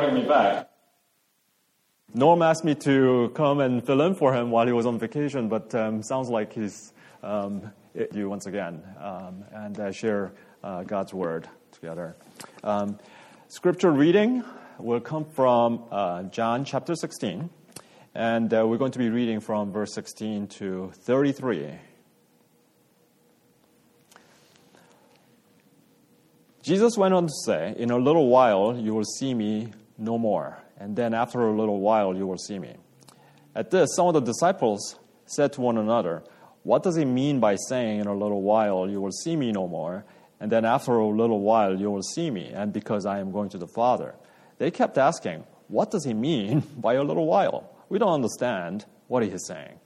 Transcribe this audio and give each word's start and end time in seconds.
having 0.00 0.14
me 0.14 0.26
back. 0.26 0.68
Norm 2.14 2.40
asked 2.42 2.64
me 2.64 2.74
to 2.76 3.30
come 3.34 3.60
and 3.60 3.84
fill 3.84 4.00
in 4.00 4.14
for 4.14 4.32
him 4.34 4.50
while 4.50 4.66
he 4.66 4.72
was 4.72 4.86
on 4.86 4.98
vacation, 4.98 5.48
but 5.48 5.74
um, 5.74 6.02
sounds 6.02 6.28
like 6.28 6.52
he's 6.52 6.92
um, 7.22 7.72
you 8.12 8.28
once 8.28 8.46
again 8.46 8.82
um, 9.00 9.44
and 9.52 9.78
uh, 9.78 9.92
share 9.92 10.32
uh, 10.62 10.82
God's 10.82 11.12
word 11.12 11.48
together. 11.72 12.16
Um, 12.62 12.98
scripture 13.48 13.90
reading 13.90 14.44
will 14.78 15.00
come 15.00 15.24
from 15.24 15.84
uh, 15.90 16.24
John 16.24 16.64
chapter 16.64 16.94
16, 16.94 17.50
and 18.14 18.54
uh, 18.54 18.66
we're 18.66 18.78
going 18.78 18.92
to 18.92 18.98
be 18.98 19.10
reading 19.10 19.40
from 19.40 19.72
verse 19.72 19.92
16 19.94 20.46
to 20.48 20.92
33. 20.94 21.70
Jesus 26.62 26.96
went 26.96 27.14
on 27.14 27.26
to 27.26 27.32
say, 27.44 27.74
In 27.78 27.90
a 27.90 27.96
little 27.96 28.28
while 28.28 28.76
you 28.76 28.92
will 28.92 29.04
see 29.04 29.34
me 29.34 29.68
no 29.98 30.18
more, 30.18 30.58
and 30.78 30.96
then 30.96 31.14
after 31.14 31.40
a 31.40 31.56
little 31.56 31.80
while 31.80 32.16
you 32.16 32.26
will 32.26 32.38
see 32.38 32.58
me. 32.58 32.74
At 33.54 33.70
this, 33.70 33.94
some 33.94 34.08
of 34.08 34.14
the 34.14 34.20
disciples 34.20 34.98
said 35.24 35.52
to 35.54 35.60
one 35.60 35.78
another, 35.78 36.22
What 36.62 36.82
does 36.82 36.96
he 36.96 37.04
mean 37.04 37.40
by 37.40 37.56
saying, 37.68 38.00
In 38.00 38.06
a 38.06 38.14
little 38.14 38.42
while 38.42 38.88
you 38.88 39.00
will 39.00 39.12
see 39.12 39.36
me 39.36 39.52
no 39.52 39.66
more, 39.66 40.04
and 40.40 40.52
then 40.52 40.64
after 40.64 40.92
a 40.92 41.08
little 41.08 41.40
while 41.40 41.78
you 41.78 41.90
will 41.90 42.02
see 42.02 42.30
me, 42.30 42.48
and 42.48 42.72
because 42.72 43.06
I 43.06 43.18
am 43.18 43.32
going 43.32 43.48
to 43.50 43.58
the 43.58 43.66
Father? 43.66 44.14
They 44.58 44.70
kept 44.70 44.98
asking, 44.98 45.44
What 45.68 45.90
does 45.90 46.04
he 46.04 46.14
mean 46.14 46.60
by 46.76 46.94
a 46.94 47.02
little 47.02 47.26
while? 47.26 47.70
We 47.88 47.98
don't 47.98 48.12
understand 48.12 48.84
what 49.08 49.22
he 49.22 49.30
is 49.30 49.46
saying. 49.46 49.80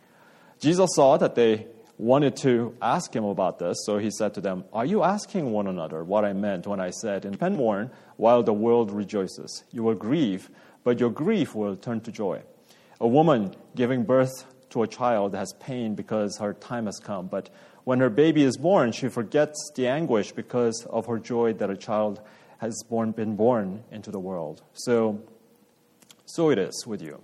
Jesus 0.58 0.90
saw 0.94 1.16
that 1.16 1.34
they 1.34 1.66
wanted 2.00 2.34
to 2.34 2.74
ask 2.80 3.14
him 3.14 3.24
about 3.24 3.58
this, 3.58 3.76
so 3.84 3.98
he 3.98 4.10
said 4.10 4.32
to 4.34 4.40
them, 4.40 4.64
Are 4.72 4.86
you 4.86 5.02
asking 5.02 5.52
one 5.52 5.66
another 5.66 6.02
what 6.02 6.24
I 6.24 6.32
meant 6.32 6.66
when 6.66 6.80
I 6.80 6.90
said, 6.90 7.26
In 7.26 7.36
Penborn, 7.36 7.90
while 8.16 8.42
the 8.42 8.54
world 8.54 8.90
rejoices? 8.90 9.64
You 9.70 9.82
will 9.82 9.94
grieve, 9.94 10.48
but 10.82 10.98
your 10.98 11.10
grief 11.10 11.54
will 11.54 11.76
turn 11.76 12.00
to 12.02 12.10
joy. 12.10 12.40
A 13.00 13.06
woman 13.06 13.54
giving 13.76 14.04
birth 14.04 14.46
to 14.70 14.82
a 14.82 14.88
child 14.88 15.34
has 15.34 15.52
pain 15.60 15.94
because 15.94 16.38
her 16.38 16.54
time 16.54 16.86
has 16.86 16.98
come, 16.98 17.26
but 17.26 17.50
when 17.84 18.00
her 18.00 18.10
baby 18.10 18.44
is 18.44 18.56
born, 18.56 18.92
she 18.92 19.08
forgets 19.08 19.70
the 19.74 19.86
anguish 19.86 20.32
because 20.32 20.86
of 20.88 21.04
her 21.04 21.18
joy 21.18 21.52
that 21.54 21.68
a 21.68 21.76
child 21.76 22.22
has 22.58 22.82
born, 22.88 23.10
been 23.10 23.36
born 23.36 23.84
into 23.90 24.10
the 24.10 24.18
world. 24.18 24.62
So, 24.72 25.20
so 26.24 26.48
it 26.48 26.58
is 26.58 26.86
with 26.86 27.02
you. 27.02 27.20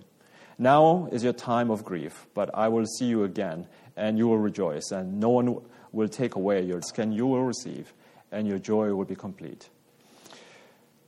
Now 0.59 1.07
is 1.11 1.23
your 1.23 1.33
time 1.33 1.69
of 1.69 1.85
grief, 1.85 2.27
but 2.33 2.49
I 2.53 2.67
will 2.67 2.85
see 2.85 3.05
you 3.05 3.23
again, 3.23 3.67
and 3.97 4.17
you 4.17 4.27
will 4.27 4.37
rejoice, 4.37 4.91
and 4.91 5.19
no 5.19 5.29
one 5.29 5.57
will 5.91 6.07
take 6.07 6.35
away 6.35 6.61
your 6.61 6.81
skin 6.81 7.11
you 7.11 7.27
will 7.27 7.43
receive, 7.43 7.93
and 8.31 8.47
your 8.47 8.59
joy 8.59 8.93
will 8.93 9.05
be 9.05 9.15
complete. 9.15 9.69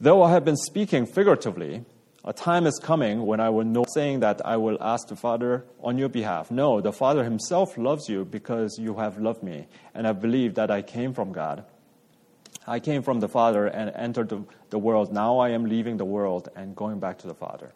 Though 0.01 0.23
I 0.23 0.31
have 0.31 0.43
been 0.43 0.57
speaking 0.57 1.05
figuratively, 1.05 1.85
a 2.25 2.33
time 2.33 2.67
is 2.67 2.79
coming 2.81 3.25
when 3.25 3.39
I 3.39 3.49
will 3.49 3.63
know, 3.63 3.85
saying 3.93 4.21
that 4.21 4.41
I 4.45 4.57
will 4.57 4.77
ask 4.81 5.07
the 5.07 5.15
Father 5.15 5.65
on 5.81 5.97
your 5.97 6.09
behalf. 6.09 6.51
No, 6.51 6.81
the 6.81 6.91
Father 6.91 7.23
himself 7.23 7.77
loves 7.77 8.09
you 8.09 8.25
because 8.25 8.77
you 8.77 8.95
have 8.95 9.17
loved 9.17 9.43
me, 9.43 9.67
and 9.93 10.05
have 10.05 10.21
believed 10.21 10.55
that 10.55 10.71
I 10.71 10.81
came 10.81 11.13
from 11.13 11.31
God. 11.31 11.63
I 12.67 12.79
came 12.79 13.03
from 13.03 13.19
the 13.19 13.29
Father 13.29 13.67
and 13.67 13.91
entered 13.95 14.29
the, 14.29 14.43
the 14.69 14.79
world. 14.79 15.13
Now 15.13 15.39
I 15.39 15.49
am 15.49 15.65
leaving 15.65 15.97
the 15.97 16.05
world 16.05 16.49
and 16.55 16.75
going 16.75 16.99
back 16.99 17.19
to 17.19 17.27
the 17.27 17.33
Father. 17.33 17.71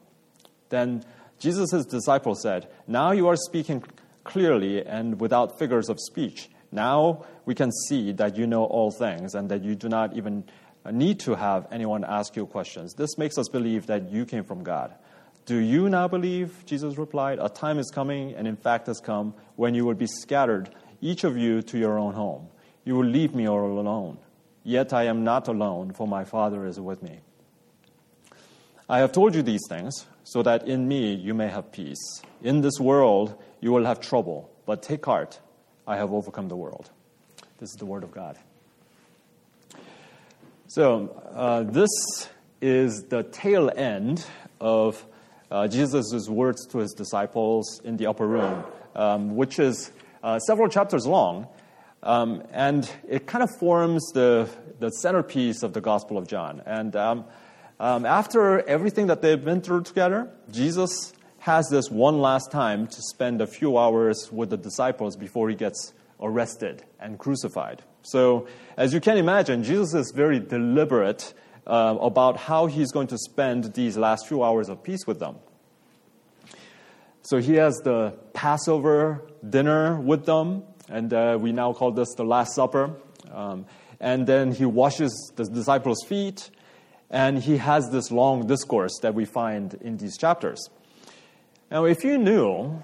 Then 0.70 1.04
Jesus' 1.40 1.86
disciples 1.86 2.42
said, 2.42 2.68
Now 2.88 3.12
you 3.12 3.28
are 3.28 3.36
speaking 3.36 3.84
clearly 4.24 4.86
and 4.86 5.20
without 5.20 5.60
figures 5.60 5.90
of 5.90 6.00
speech. 6.00 6.50
Now 6.72 7.26
we 7.46 7.56
can 7.56 7.72
see 7.88 8.12
that 8.14 8.36
you 8.36 8.48
know 8.48 8.66
all 8.66 8.92
things 8.92 9.36
and 9.36 9.50
that 9.50 9.64
you 9.64 9.76
do 9.76 9.90
not 9.90 10.16
even 10.16 10.44
need 10.92 11.20
to 11.22 11.36
have 11.36 11.68
anyone 11.72 12.04
ask 12.04 12.36
you 12.36 12.46
questions. 12.46 12.94
This 12.94 13.18
makes 13.18 13.38
us 13.38 13.48
believe 13.48 13.88
that 13.88 14.12
you 14.12 14.26
came 14.26 14.44
from 14.44 14.64
God. 14.64 14.94
Do 15.46 15.58
you 15.58 15.90
now 15.90 16.08
believe? 16.08 16.64
Jesus 16.66 16.98
replied, 16.98 17.40
A 17.42 17.50
time 17.50 17.78
is 17.78 17.92
coming, 17.92 18.34
and 18.34 18.48
in 18.48 18.56
fact 18.56 18.88
has 18.88 19.00
come, 19.00 19.34
when 19.56 19.76
you 19.76 19.86
will 19.86 19.94
be 19.94 20.08
scattered, 20.08 20.70
each 21.02 21.26
of 21.26 21.38
you 21.38 21.62
to 21.64 21.78
your 21.78 22.00
own 22.00 22.14
home. 22.14 22.48
You 22.86 22.96
will 22.96 23.06
leave 23.06 23.36
me 23.36 23.48
all 23.48 23.80
alone. 23.80 24.18
Yet 24.64 24.94
I 24.94 25.04
am 25.04 25.26
not 25.26 25.50
alone, 25.50 25.92
for 25.92 26.08
my 26.08 26.24
Father 26.24 26.66
is 26.66 26.80
with 26.80 27.04
me. 27.04 27.20
I 28.90 29.00
have 29.00 29.12
told 29.12 29.36
you 29.36 29.42
these 29.42 29.64
things 29.68 30.06
so 30.24 30.44
that 30.44 30.68
in 30.68 30.88
me 30.88 31.14
you 31.14 31.34
may 31.34 31.50
have 31.50 31.72
peace. 31.72 32.22
In 32.42 32.62
this 32.62 32.80
world 32.80 33.36
you 33.64 33.72
will 33.72 33.86
have 33.86 34.02
trouble, 34.02 34.52
but 34.66 34.84
take 34.84 35.06
heart, 35.06 35.40
I 35.88 35.96
have 35.96 36.12
overcome 36.12 36.50
the 36.50 36.56
world. 36.58 36.90
This 37.60 37.70
is 37.70 37.78
the 37.78 37.86
word 37.86 38.04
of 38.04 38.12
God. 38.12 38.38
So, 40.68 41.16
uh, 41.34 41.64
this 41.64 41.90
is 42.62 43.04
the 43.04 43.24
tail 43.24 43.72
end 43.74 44.26
of 44.60 45.06
uh, 45.50 45.70
Jesus' 45.70 46.28
words 46.28 46.68
to 46.72 46.80
his 46.80 46.92
disciples 46.92 47.80
in 47.86 47.96
the 47.96 48.08
upper 48.08 48.28
room, 48.28 48.66
um, 48.98 49.38
which 49.38 49.60
is 49.60 49.94
uh, 50.24 50.40
several 50.40 50.68
chapters 50.68 51.08
long. 51.08 51.48
Um, 52.02 52.44
and 52.52 52.92
it 53.08 53.28
kind 53.28 53.46
of 53.46 53.50
forms 53.62 54.04
the, 54.14 54.50
the 54.80 54.90
centerpiece 54.90 55.64
of 55.64 55.72
the 55.72 55.80
Gospel 55.80 56.18
of 56.18 56.28
John. 56.28 56.62
And 56.66 56.98
um, 56.98 57.24
um, 57.80 58.06
after 58.06 58.60
everything 58.68 59.08
that 59.08 59.22
they've 59.22 59.42
been 59.42 59.62
through 59.62 59.84
together, 59.84 60.30
Jesus 60.52 61.14
has 61.44 61.68
this 61.68 61.92
one 61.92 62.20
last 62.20 62.50
time 62.52 62.88
to 62.88 63.02
spend 63.02 63.42
a 63.42 63.46
few 63.46 63.78
hours 63.78 64.32
with 64.32 64.50
the 64.50 64.56
disciples 64.56 65.18
before 65.18 65.50
he 65.50 65.56
gets 65.56 65.92
arrested 66.22 66.82
and 67.02 67.20
crucified. 67.20 67.82
So, 68.04 68.48
as 68.78 68.94
you 68.94 69.02
can 69.02 69.18
imagine, 69.18 69.62
Jesus 69.62 69.94
is 69.94 70.14
very 70.16 70.40
deliberate 70.40 71.34
uh, 71.68 71.98
about 72.00 72.38
how 72.38 72.68
he's 72.68 72.94
going 72.94 73.08
to 73.08 73.18
spend 73.18 73.74
these 73.74 73.98
last 73.98 74.26
few 74.26 74.42
hours 74.42 74.70
of 74.70 74.82
peace 74.84 75.06
with 75.06 75.20
them. 75.20 75.36
So, 77.24 77.40
he 77.40 77.56
has 77.56 77.76
the 77.84 78.18
Passover 78.32 79.26
dinner 79.50 80.00
with 80.00 80.26
them 80.26 80.64
and 80.88 81.14
uh, 81.14 81.38
we 81.42 81.52
now 81.52 81.74
call 81.74 81.92
this 81.92 82.14
the 82.16 82.24
Last 82.24 82.56
Supper. 82.56 82.96
Um, 83.30 83.66
and 84.00 84.26
then 84.26 84.54
he 84.54 84.64
washes 84.64 85.34
the 85.36 85.44
disciples' 85.44 86.06
feet, 86.08 86.50
and 87.10 87.40
he 87.40 87.58
has 87.58 87.90
this 87.90 88.12
long 88.12 88.48
discourse 88.48 88.98
that 89.02 89.14
we 89.14 89.26
find 89.26 89.74
in 89.82 89.98
these 89.98 90.18
chapters. 90.18 90.70
Now, 91.74 91.86
if 91.86 92.04
you 92.04 92.20
knew 92.20 92.84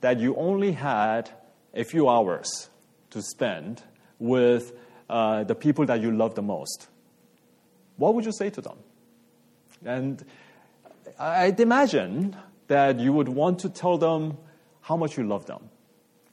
that 0.00 0.18
you 0.18 0.34
only 0.34 0.72
had 0.72 1.30
a 1.72 1.84
few 1.84 2.08
hours 2.08 2.68
to 3.10 3.22
spend 3.22 3.80
with 4.18 4.72
uh, 5.08 5.44
the 5.44 5.54
people 5.54 5.86
that 5.86 6.00
you 6.00 6.10
love 6.10 6.34
the 6.34 6.42
most, 6.42 6.88
what 7.96 8.12
would 8.12 8.24
you 8.24 8.32
say 8.32 8.50
to 8.50 8.60
them? 8.60 8.76
And 9.84 10.24
I'd 11.16 11.60
imagine 11.60 12.34
that 12.66 12.98
you 12.98 13.12
would 13.12 13.28
want 13.28 13.60
to 13.60 13.68
tell 13.68 13.98
them 13.98 14.36
how 14.80 14.96
much 14.96 15.16
you 15.16 15.22
love 15.22 15.46
them 15.46 15.70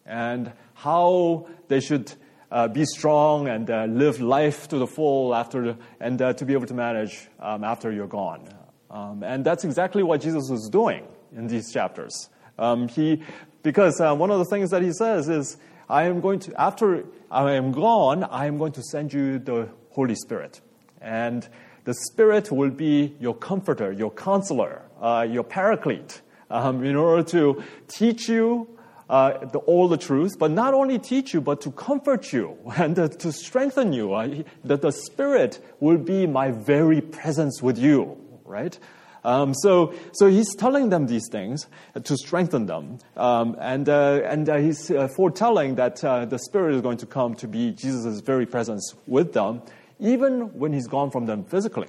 and 0.04 0.52
how 0.74 1.50
they 1.68 1.82
should 1.82 2.12
uh, 2.50 2.68
be 2.68 2.84
strong 2.86 3.48
and 3.48 3.70
uh, 3.70 3.86
live 3.86 4.20
life 4.20 4.68
to 4.70 4.80
the 4.80 4.88
full 4.88 5.36
after, 5.36 5.78
and 6.00 6.20
uh, 6.20 6.34
to 6.34 6.46
be 6.46 6.54
able 6.54 6.66
to 6.66 6.74
manage 6.74 7.30
um, 7.40 7.64
after 7.64 7.92
you're 7.92 8.08
gone. 8.08 8.50
Um, 8.90 9.22
and 9.22 9.46
that's 9.46 9.66
exactly 9.66 10.02
what 10.02 10.22
Jesus 10.22 10.50
was 10.50 10.68
doing 10.68 11.06
in 11.36 11.47
these 11.47 11.72
chapters. 11.72 12.30
Um, 12.58 12.88
he, 12.88 13.24
because 13.64 14.00
uh, 14.00 14.14
one 14.16 14.31
of 14.31 14.40
the 14.40 14.46
things 14.46 14.72
that 14.72 14.81
he 14.81 14.92
says 14.92 15.30
is, 15.30 15.58
I 15.90 16.03
am 16.03 16.22
going 16.22 16.40
to, 16.40 16.62
after 16.62 17.06
I 17.30 17.53
am 17.53 17.72
gone, 17.72 18.24
I 18.24 18.46
am 18.46 18.58
going 18.58 18.72
to 18.74 18.84
send 18.84 19.14
you 19.14 19.40
the 19.40 19.70
Holy 19.91 20.16
Spirit. 20.16 20.62
And 21.02 21.47
the 21.84 21.94
Spirit 21.94 22.52
will 22.52 22.70
be 22.70 23.16
your 23.20 23.36
comforter, 23.36 23.91
your 23.91 24.12
counselor, 24.12 24.84
uh, 25.02 25.28
your 25.30 25.44
paraclete, 25.44 26.22
um, 26.50 26.84
in 26.84 26.96
order 26.96 27.24
to 27.24 27.64
teach 27.88 28.30
you 28.30 28.68
uh, 29.09 29.46
the, 29.47 29.59
all 29.59 29.90
the 29.90 29.97
truth, 29.97 30.31
but 30.40 30.52
not 30.52 30.74
only 30.74 30.97
teach 30.97 31.34
you, 31.34 31.41
but 31.41 31.59
to 31.62 31.72
comfort 31.72 32.31
you 32.31 32.58
and 32.78 32.97
uh, 32.97 33.08
to 33.09 33.31
strengthen 33.31 33.91
you. 33.91 34.14
Uh, 34.14 34.44
that 34.64 34.81
the 34.81 34.91
Spirit 34.91 35.59
will 35.80 35.97
be 35.97 36.25
my 36.25 36.52
very 36.52 37.02
presence 37.02 37.62
with 37.62 37.78
you, 37.78 38.18
right? 38.46 38.79
Um, 39.23 39.53
so, 39.53 39.94
so 40.14 40.28
he's 40.28 40.56
telling 40.56 40.90
them 40.90 41.06
these 41.08 41.28
things 41.32 41.68
to 42.03 42.18
strengthen 42.18 42.66
them, 42.66 42.97
um, 43.16 43.56
and 43.59 43.88
uh, 43.88 44.22
and 44.26 44.50
uh, 44.50 44.58
he's 44.58 44.90
uh, 44.90 45.08
foretelling 45.16 45.76
that 45.76 45.97
the 45.97 46.40
Spirit 46.40 46.76
is 46.76 46.82
going 46.82 46.97
to 46.97 47.06
come 47.06 47.35
to 47.35 47.47
be 47.47 47.72
Jesus' 47.72 48.22
very 48.22 48.47
presence 48.47 48.96
with 49.06 49.34
them, 49.34 49.62
even 50.00 50.58
when 50.58 50.73
he's 50.73 50.88
gone 50.88 51.12
from 51.12 51.28
them 51.28 51.44
physically. 51.44 51.88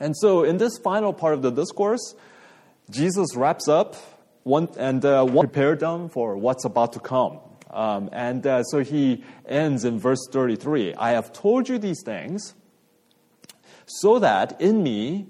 And 0.00 0.16
so, 0.16 0.44
in 0.44 0.56
this 0.56 0.78
final 0.78 1.12
part 1.12 1.34
of 1.34 1.42
the 1.42 1.50
discourse, 1.50 2.14
Jesus 2.90 3.36
wraps 3.36 3.68
up 3.68 3.96
one, 4.46 4.68
and 4.78 5.04
uh, 5.04 5.24
one 5.24 5.48
them 5.48 6.08
for 6.08 6.36
what's 6.36 6.64
about 6.64 6.92
to 6.92 7.00
come. 7.00 7.40
Um, 7.70 8.08
and 8.12 8.46
uh, 8.46 8.62
so 8.62 8.82
he 8.82 9.24
ends 9.44 9.84
in 9.84 9.98
verse 9.98 10.26
33 10.30 10.94
I 10.94 11.10
have 11.10 11.32
told 11.32 11.68
you 11.68 11.78
these 11.78 12.02
things 12.02 12.54
so 13.86 14.18
that 14.20 14.60
in 14.60 14.82
me 14.82 15.26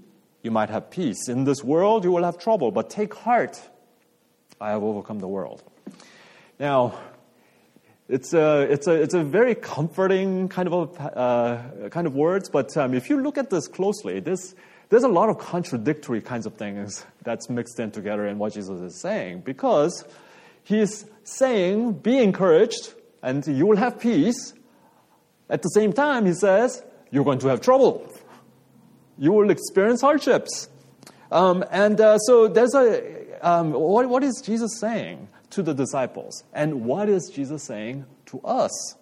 you 0.46 0.50
might 0.52 0.70
have 0.70 0.88
peace. 0.90 1.28
In 1.28 1.44
this 1.44 1.62
world 1.62 2.04
you 2.04 2.12
will 2.12 2.24
have 2.24 2.38
trouble, 2.38 2.70
but 2.70 2.88
take 2.88 3.12
heart. 3.12 3.60
I 4.58 4.70
have 4.70 4.82
overcome 4.82 5.18
the 5.18 5.28
world. 5.28 5.62
Now, 6.58 6.98
it's 8.08 8.32
a, 8.32 8.62
it's 8.62 8.86
a, 8.86 8.92
it's 8.92 9.14
a 9.14 9.24
very 9.24 9.56
comforting 9.56 10.48
kind 10.48 10.68
of, 10.68 10.96
a, 10.98 11.18
uh, 11.18 11.88
kind 11.90 12.06
of 12.06 12.14
words, 12.14 12.48
but 12.48 12.74
um, 12.76 12.94
if 12.94 13.10
you 13.10 13.20
look 13.20 13.36
at 13.36 13.50
this 13.50 13.66
closely, 13.66 14.20
this, 14.20 14.54
there's 14.88 15.02
a 15.02 15.08
lot 15.08 15.28
of 15.28 15.38
contradictory 15.38 16.22
kinds 16.22 16.46
of 16.46 16.54
things 16.54 17.04
that's 17.24 17.50
mixed 17.50 17.80
in 17.80 17.90
together 17.90 18.26
in 18.26 18.38
what 18.38 18.54
Jesus 18.54 18.80
is 18.80 19.00
saying 19.00 19.40
because 19.40 20.04
he's 20.62 21.04
saying, 21.24 21.94
be 21.94 22.18
encouraged 22.18 22.94
and 23.22 23.44
you 23.46 23.66
will 23.66 23.76
have 23.76 23.98
peace. 23.98 24.54
At 25.50 25.62
the 25.62 25.68
same 25.70 25.92
time, 25.92 26.24
he 26.24 26.32
says, 26.32 26.82
you're 27.10 27.24
going 27.24 27.40
to 27.40 27.48
have 27.48 27.60
trouble. 27.60 28.08
You 29.18 29.32
will 29.32 29.50
experience 29.50 30.00
hardships. 30.00 30.68
Um, 31.30 31.64
and 31.70 32.00
uh, 32.00 32.18
so 32.18 32.48
there's 32.48 32.74
a, 32.74 33.38
um, 33.40 33.72
what, 33.72 34.08
what 34.08 34.22
is 34.22 34.42
Jesus 34.44 34.78
saying? 34.78 35.28
to 35.50 35.62
the 35.62 35.74
disciples. 35.74 36.44
And 36.52 36.84
what 36.84 37.08
is 37.08 37.30
Jesus 37.34 37.64
saying 37.64 38.04
to 38.26 38.40
us? 38.40 38.94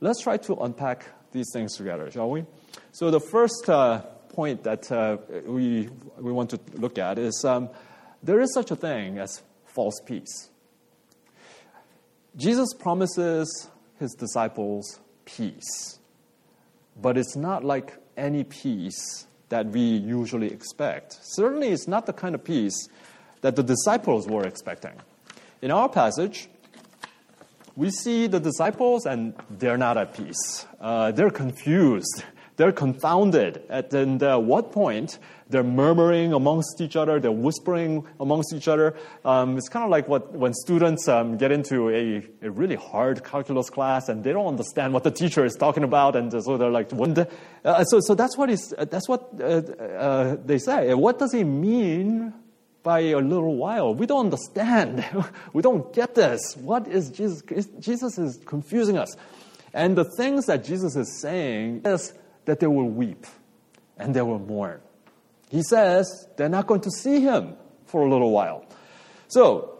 Let's 0.00 0.22
try 0.22 0.36
to 0.38 0.54
unpack 0.54 1.04
these 1.32 1.50
things 1.52 1.76
together, 1.76 2.10
shall 2.10 2.30
we? 2.30 2.44
So, 2.92 3.10
the 3.10 3.20
first 3.20 3.68
uh, 3.68 4.02
point 4.30 4.62
that 4.64 4.90
uh, 4.90 5.18
we, 5.46 5.88
we 6.18 6.32
want 6.32 6.50
to 6.50 6.60
look 6.74 6.98
at 6.98 7.18
is 7.18 7.44
um, 7.44 7.68
there 8.22 8.40
is 8.40 8.52
such 8.54 8.70
a 8.70 8.76
thing 8.76 9.18
as 9.18 9.42
false 9.66 10.00
peace. 10.04 10.50
Jesus 12.36 12.72
promises 12.78 13.68
his 13.98 14.14
disciples 14.14 15.00
peace, 15.24 15.98
but 17.00 17.18
it's 17.18 17.36
not 17.36 17.64
like 17.64 17.96
any 18.16 18.44
peace 18.44 19.26
that 19.50 19.66
we 19.66 19.80
usually 19.80 20.50
expect. 20.50 21.18
Certainly, 21.22 21.68
it's 21.68 21.86
not 21.86 22.06
the 22.06 22.12
kind 22.12 22.34
of 22.34 22.42
peace 22.42 22.88
that 23.42 23.56
the 23.56 23.62
disciples 23.62 24.26
were 24.26 24.46
expecting. 24.46 24.92
In 25.62 25.70
our 25.70 25.88
passage, 25.88 26.48
we 27.76 27.90
see 27.90 28.26
the 28.26 28.40
disciples 28.40 29.06
and 29.06 29.34
they're 29.50 29.78
not 29.78 29.96
at 29.96 30.14
peace. 30.14 30.66
Uh, 30.80 31.12
they're 31.12 31.30
confused. 31.30 32.24
They're 32.60 32.72
confounded. 32.72 33.62
At 33.70 33.94
and, 33.94 34.22
uh, 34.22 34.38
what 34.38 34.70
point 34.70 35.18
they're 35.48 35.64
murmuring 35.64 36.34
amongst 36.34 36.82
each 36.82 36.94
other, 36.94 37.18
they're 37.18 37.32
whispering 37.32 38.04
amongst 38.20 38.52
each 38.52 38.68
other. 38.68 38.96
Um, 39.24 39.56
it's 39.56 39.70
kind 39.70 39.82
of 39.82 39.90
like 39.90 40.08
what, 40.08 40.34
when 40.34 40.52
students 40.52 41.08
um, 41.08 41.38
get 41.38 41.52
into 41.52 41.88
a, 41.88 42.22
a, 42.42 42.50
really 42.50 42.74
hard 42.74 43.24
calculus 43.24 43.70
class 43.70 44.10
and 44.10 44.22
they 44.22 44.34
don't 44.34 44.46
understand 44.46 44.92
what 44.92 45.04
the 45.04 45.10
teacher 45.10 45.42
is 45.42 45.54
talking 45.54 45.84
about, 45.84 46.16
and 46.16 46.30
so 46.30 46.58
they're 46.58 46.68
like, 46.68 46.92
what 46.92 47.30
uh, 47.64 47.82
so, 47.84 47.98
so 48.02 48.14
that's 48.14 48.36
what, 48.36 48.50
is, 48.50 48.74
that's 48.76 49.08
what 49.08 49.30
uh, 49.40 49.44
uh, 49.44 50.36
they 50.44 50.58
say. 50.58 50.92
What 50.92 51.18
does 51.18 51.32
he 51.32 51.44
mean 51.44 52.34
by 52.82 53.00
a 53.00 53.20
little 53.20 53.56
while. 53.56 53.94
We 53.94 54.04
don't 54.04 54.26
understand. 54.26 55.02
we 55.54 55.62
don't 55.62 55.94
get 55.94 56.14
this. 56.14 56.56
What 56.58 56.88
is 56.88 57.08
Jesus? 57.08 57.42
Jesus 57.78 58.18
is 58.18 58.38
confusing 58.44 58.98
us. 58.98 59.16
And 59.72 59.96
the 59.96 60.04
things 60.04 60.44
that 60.46 60.64
Jesus 60.64 60.96
is 60.96 61.20
saying 61.20 61.82
is 61.84 62.12
that 62.44 62.60
they 62.60 62.66
will 62.66 62.88
weep 62.88 63.26
and 63.98 64.14
they 64.14 64.22
will 64.22 64.38
mourn. 64.38 64.80
He 65.50 65.62
says 65.62 66.28
they're 66.36 66.48
not 66.48 66.66
going 66.66 66.80
to 66.82 66.90
see 66.90 67.20
him 67.20 67.56
for 67.86 68.02
a 68.02 68.08
little 68.08 68.30
while. 68.30 68.64
So, 69.28 69.78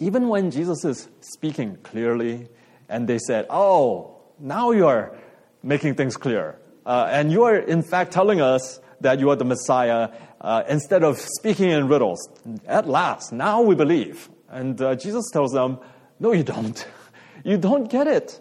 even 0.00 0.28
when 0.28 0.50
Jesus 0.50 0.84
is 0.84 1.08
speaking 1.20 1.76
clearly 1.82 2.48
and 2.88 3.08
they 3.08 3.18
said, 3.18 3.46
Oh, 3.48 4.16
now 4.38 4.72
you 4.72 4.86
are 4.86 5.16
making 5.62 5.94
things 5.94 6.16
clear. 6.16 6.58
Uh, 6.84 7.06
and 7.10 7.30
you 7.30 7.44
are, 7.44 7.56
in 7.56 7.82
fact, 7.82 8.12
telling 8.12 8.40
us 8.40 8.80
that 9.00 9.20
you 9.20 9.30
are 9.30 9.36
the 9.36 9.44
Messiah 9.44 10.10
uh, 10.40 10.64
instead 10.68 11.04
of 11.04 11.20
speaking 11.20 11.70
in 11.70 11.86
riddles. 11.86 12.28
At 12.66 12.88
last, 12.88 13.32
now 13.32 13.62
we 13.62 13.76
believe. 13.76 14.28
And 14.48 14.80
uh, 14.82 14.96
Jesus 14.96 15.24
tells 15.32 15.52
them, 15.52 15.78
No, 16.18 16.32
you 16.32 16.42
don't. 16.42 16.86
You 17.44 17.58
don't 17.58 17.90
get 17.90 18.06
it. 18.06 18.38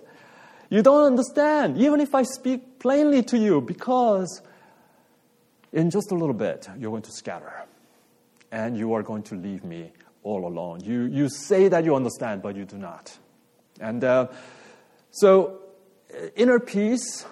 You 0.71 0.81
don't 0.81 1.05
understand, 1.05 1.77
even 1.77 1.99
if 1.99 2.15
I 2.15 2.23
speak 2.23 2.79
plainly 2.79 3.23
to 3.23 3.37
you, 3.37 3.59
because 3.59 4.41
in 5.73 5.89
just 5.89 6.13
a 6.13 6.15
little 6.15 6.33
bit, 6.33 6.69
you're 6.79 6.91
going 6.91 7.01
to 7.01 7.11
scatter 7.11 7.65
and 8.53 8.77
you 8.77 8.93
are 8.93 9.03
going 9.03 9.23
to 9.23 9.35
leave 9.35 9.65
me 9.65 9.91
all 10.23 10.47
alone. 10.47 10.79
You, 10.79 11.03
you 11.03 11.27
say 11.27 11.67
that 11.67 11.83
you 11.83 11.93
understand, 11.93 12.41
but 12.41 12.55
you 12.55 12.63
do 12.63 12.77
not. 12.77 13.17
And 13.81 14.01
uh, 14.01 14.27
so, 15.09 15.59
inner 16.37 16.57
peace 16.57 17.25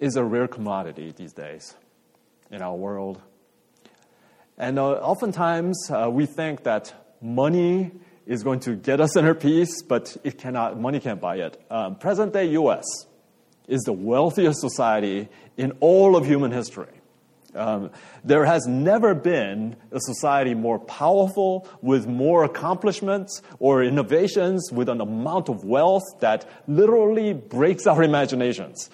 is 0.00 0.16
a 0.16 0.24
rare 0.24 0.48
commodity 0.48 1.12
these 1.14 1.34
days 1.34 1.74
in 2.50 2.62
our 2.62 2.74
world. 2.74 3.20
And 4.56 4.78
uh, 4.78 4.92
oftentimes 4.92 5.90
uh, 5.90 6.08
we 6.10 6.24
think 6.24 6.62
that 6.62 6.94
money 7.20 7.92
is 8.26 8.42
going 8.42 8.60
to 8.60 8.74
get 8.74 9.00
us 9.00 9.16
inner 9.16 9.34
peace, 9.34 9.82
but 9.82 10.16
it 10.24 10.38
cannot, 10.38 10.78
money 10.78 11.00
can't 11.00 11.20
buy 11.20 11.36
it. 11.36 11.60
Um, 11.70 11.96
present 11.96 12.32
day 12.32 12.46
US 12.50 12.84
is 13.68 13.82
the 13.82 13.92
wealthiest 13.92 14.60
society 14.60 15.28
in 15.56 15.72
all 15.80 16.16
of 16.16 16.26
human 16.26 16.50
history. 16.50 16.88
Um, 17.54 17.90
there 18.22 18.44
has 18.44 18.66
never 18.66 19.14
been 19.14 19.76
a 19.90 19.98
society 20.00 20.54
more 20.54 20.78
powerful, 20.78 21.66
with 21.80 22.06
more 22.06 22.44
accomplishments 22.44 23.40
or 23.58 23.82
innovations, 23.82 24.70
with 24.70 24.88
an 24.90 25.00
amount 25.00 25.48
of 25.48 25.64
wealth 25.64 26.04
that 26.20 26.46
literally 26.68 27.32
breaks 27.32 27.86
our 27.86 28.02
imaginations. 28.02 28.90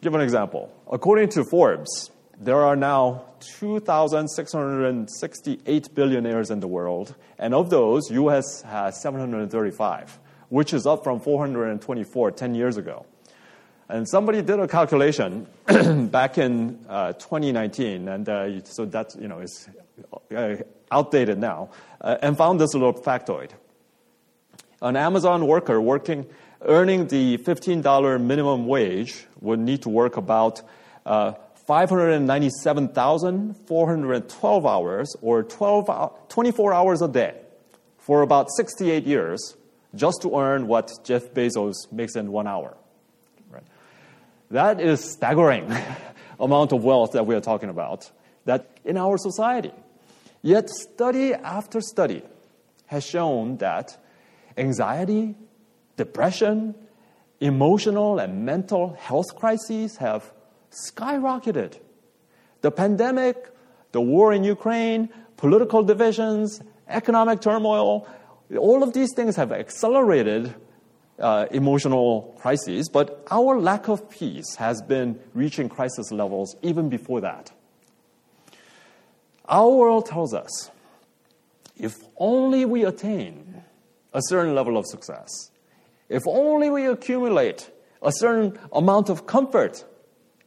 Give 0.00 0.14
an 0.14 0.20
example. 0.20 0.72
According 0.90 1.28
to 1.30 1.44
Forbes, 1.44 2.10
there 2.40 2.60
are 2.62 2.76
now 2.76 3.24
2,668 3.58 5.94
billionaires 5.94 6.50
in 6.50 6.60
the 6.60 6.68
world, 6.68 7.14
and 7.38 7.54
of 7.54 7.70
those, 7.70 8.10
US 8.10 8.60
has 8.62 9.00
735, 9.00 10.18
which 10.48 10.74
is 10.74 10.86
up 10.86 11.04
from 11.04 11.20
424 11.20 12.32
10 12.32 12.54
years 12.54 12.76
ago. 12.76 13.06
And 13.88 14.08
somebody 14.08 14.42
did 14.42 14.58
a 14.58 14.66
calculation 14.66 15.46
back 16.10 16.38
in 16.38 16.84
uh, 16.88 17.12
2019, 17.12 18.08
and 18.08 18.28
uh, 18.28 18.64
so 18.64 18.84
that's, 18.84 19.14
you 19.16 19.28
know, 19.28 19.38
is 19.38 19.68
uh, 20.34 20.56
outdated 20.90 21.38
now, 21.38 21.70
uh, 22.00 22.16
and 22.20 22.36
found 22.36 22.60
this 22.60 22.74
little 22.74 22.92
factoid. 22.92 23.50
An 24.82 24.96
Amazon 24.96 25.46
worker 25.46 25.80
working, 25.80 26.26
earning 26.62 27.06
the 27.06 27.38
$15 27.38 28.20
minimum 28.20 28.66
wage 28.66 29.24
would 29.40 29.60
need 29.60 29.82
to 29.82 29.88
work 29.88 30.16
about 30.16 30.62
uh, 31.06 31.34
597,412 31.66 34.66
hours 34.66 35.16
or 35.20 35.42
12, 35.42 36.28
24 36.28 36.74
hours 36.74 37.02
a 37.02 37.08
day 37.08 37.34
for 37.98 38.22
about 38.22 38.46
68 38.56 39.04
years 39.04 39.56
just 39.94 40.22
to 40.22 40.38
earn 40.38 40.66
what 40.68 40.92
Jeff 41.04 41.34
Bezos 41.34 41.74
makes 41.90 42.14
in 42.14 42.30
one 42.30 42.46
hour. 42.46 42.76
Right? 43.50 43.64
That 44.50 44.80
is 44.80 45.02
staggering 45.02 45.74
amount 46.40 46.72
of 46.72 46.84
wealth 46.84 47.10
that 47.12 47.26
we 47.26 47.34
are 47.34 47.40
talking 47.40 47.68
about 47.68 48.10
that 48.44 48.78
in 48.84 48.96
our 48.96 49.18
society. 49.18 49.72
Yet 50.42 50.70
study 50.70 51.34
after 51.34 51.80
study 51.80 52.22
has 52.86 53.04
shown 53.04 53.56
that 53.56 54.00
anxiety, 54.56 55.34
depression, 55.96 56.76
emotional 57.40 58.20
and 58.20 58.46
mental 58.46 58.94
health 58.94 59.34
crises 59.36 59.96
have 59.96 60.32
skyrocketed. 60.84 61.78
The 62.60 62.70
pandemic, 62.70 63.36
the 63.92 64.00
war 64.00 64.32
in 64.32 64.44
Ukraine, 64.44 65.08
political 65.36 65.82
divisions, 65.82 66.60
economic 66.88 67.40
turmoil, 67.40 68.06
all 68.58 68.82
of 68.82 68.92
these 68.92 69.12
things 69.14 69.36
have 69.36 69.52
accelerated 69.52 70.54
uh, 71.18 71.46
emotional 71.50 72.36
crises, 72.38 72.88
but 72.88 73.26
our 73.30 73.58
lack 73.58 73.88
of 73.88 74.08
peace 74.10 74.56
has 74.56 74.82
been 74.82 75.18
reaching 75.34 75.68
crisis 75.68 76.12
levels 76.12 76.56
even 76.62 76.88
before 76.88 77.20
that. 77.22 77.52
Our 79.48 79.70
world 79.70 80.06
tells 80.06 80.34
us 80.34 80.70
if 81.76 81.94
only 82.16 82.64
we 82.64 82.84
attain 82.84 83.62
a 84.12 84.20
certain 84.22 84.54
level 84.54 84.76
of 84.76 84.86
success, 84.86 85.50
if 86.08 86.22
only 86.26 86.70
we 86.70 86.86
accumulate 86.86 87.70
a 88.02 88.12
certain 88.12 88.58
amount 88.72 89.08
of 89.08 89.26
comfort 89.26 89.84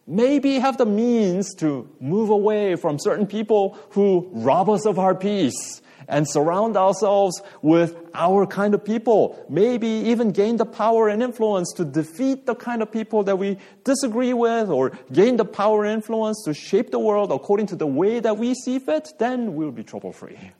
maybe 0.09 0.57
have 0.59 0.77
the 0.77 0.85
means 0.85 1.53
to 1.55 1.87
move 1.99 2.29
away 2.29 2.75
from 2.75 2.97
certain 2.99 3.27
people 3.27 3.77
who 3.91 4.27
rob 4.33 4.69
us 4.69 4.85
of 4.85 4.97
our 4.97 5.13
peace 5.13 5.81
and 6.07 6.27
surround 6.27 6.75
ourselves 6.75 7.39
with 7.61 7.95
our 8.15 8.47
kind 8.47 8.73
of 8.73 8.83
people. 8.83 9.45
Maybe 9.47 9.87
even 9.87 10.31
gain 10.31 10.57
the 10.57 10.65
power 10.65 11.07
and 11.07 11.21
influence 11.21 11.71
to 11.77 11.85
defeat 11.85 12.47
the 12.47 12.55
kind 12.55 12.81
of 12.81 12.91
people 12.91 13.23
that 13.23 13.37
we 13.37 13.57
disagree 13.83 14.33
with 14.33 14.69
or 14.69 14.97
gain 15.13 15.37
the 15.37 15.45
power 15.45 15.85
and 15.85 15.93
influence 15.93 16.41
to 16.45 16.53
shape 16.55 16.89
the 16.89 16.99
world 16.99 17.31
according 17.31 17.67
to 17.67 17.75
the 17.75 17.85
way 17.85 18.19
that 18.19 18.37
we 18.37 18.55
see 18.55 18.79
fit, 18.79 19.09
then 19.19 19.53
we'll 19.53 19.71
be 19.71 19.83
trouble 19.83 20.11
free. 20.11 20.51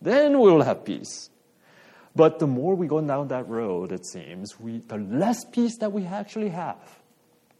Then 0.00 0.38
we'll 0.38 0.62
have 0.62 0.84
peace. 0.84 1.30
But 2.14 2.38
the 2.38 2.46
more 2.46 2.76
we 2.76 2.86
go 2.86 3.00
down 3.00 3.28
that 3.28 3.48
road, 3.48 3.90
it 3.90 4.06
seems, 4.06 4.58
we, 4.60 4.78
the 4.78 4.96
less 4.96 5.44
peace 5.44 5.76
that 5.78 5.92
we 5.92 6.06
actually 6.06 6.50
have 6.50 6.78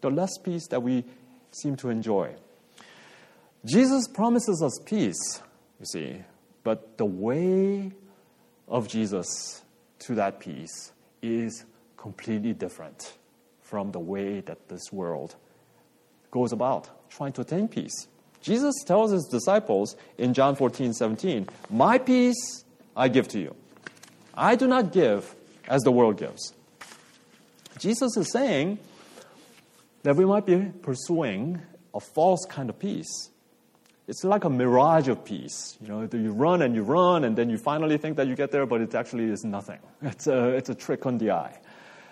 the 0.06 0.14
less 0.14 0.38
peace 0.38 0.68
that 0.68 0.80
we 0.80 1.02
seem 1.50 1.74
to 1.74 1.90
enjoy. 1.90 2.32
Jesus 3.64 4.06
promises 4.06 4.62
us 4.62 4.78
peace, 4.84 5.42
you 5.80 5.86
see, 5.86 6.22
but 6.62 6.96
the 6.96 7.04
way 7.04 7.90
of 8.68 8.86
Jesus 8.86 9.62
to 9.98 10.14
that 10.14 10.38
peace 10.38 10.92
is 11.22 11.64
completely 11.96 12.52
different 12.52 13.14
from 13.62 13.90
the 13.90 13.98
way 13.98 14.38
that 14.42 14.68
this 14.68 14.92
world 14.92 15.34
goes 16.30 16.52
about 16.52 16.88
trying 17.10 17.32
to 17.32 17.40
attain 17.40 17.66
peace. 17.66 18.06
Jesus 18.40 18.74
tells 18.86 19.10
his 19.10 19.24
disciples 19.24 19.96
in 20.18 20.34
John 20.34 20.54
14, 20.54 20.92
17, 20.92 21.48
My 21.68 21.98
peace 21.98 22.64
I 22.96 23.08
give 23.08 23.26
to 23.28 23.40
you. 23.40 23.56
I 24.34 24.54
do 24.54 24.68
not 24.68 24.92
give 24.92 25.34
as 25.66 25.82
the 25.82 25.90
world 25.90 26.16
gives. 26.16 26.52
Jesus 27.80 28.16
is 28.16 28.30
saying 28.30 28.78
that 30.06 30.14
we 30.14 30.24
might 30.24 30.46
be 30.46 30.70
pursuing 30.82 31.60
a 31.92 31.98
false 31.98 32.46
kind 32.48 32.70
of 32.70 32.78
peace. 32.78 33.30
It's 34.06 34.22
like 34.22 34.44
a 34.44 34.48
mirage 34.48 35.08
of 35.08 35.24
peace. 35.24 35.76
You 35.80 35.88
know, 35.88 36.08
you 36.12 36.30
run 36.30 36.62
and 36.62 36.76
you 36.76 36.84
run, 36.84 37.24
and 37.24 37.36
then 37.36 37.50
you 37.50 37.58
finally 37.58 37.98
think 37.98 38.16
that 38.18 38.28
you 38.28 38.36
get 38.36 38.52
there, 38.52 38.66
but 38.66 38.80
it 38.80 38.94
actually 38.94 39.24
is 39.24 39.42
nothing. 39.42 39.80
It's 40.02 40.28
a, 40.28 40.50
it's 40.50 40.68
a 40.68 40.76
trick 40.76 41.06
on 41.06 41.18
the 41.18 41.32
eye. 41.32 41.58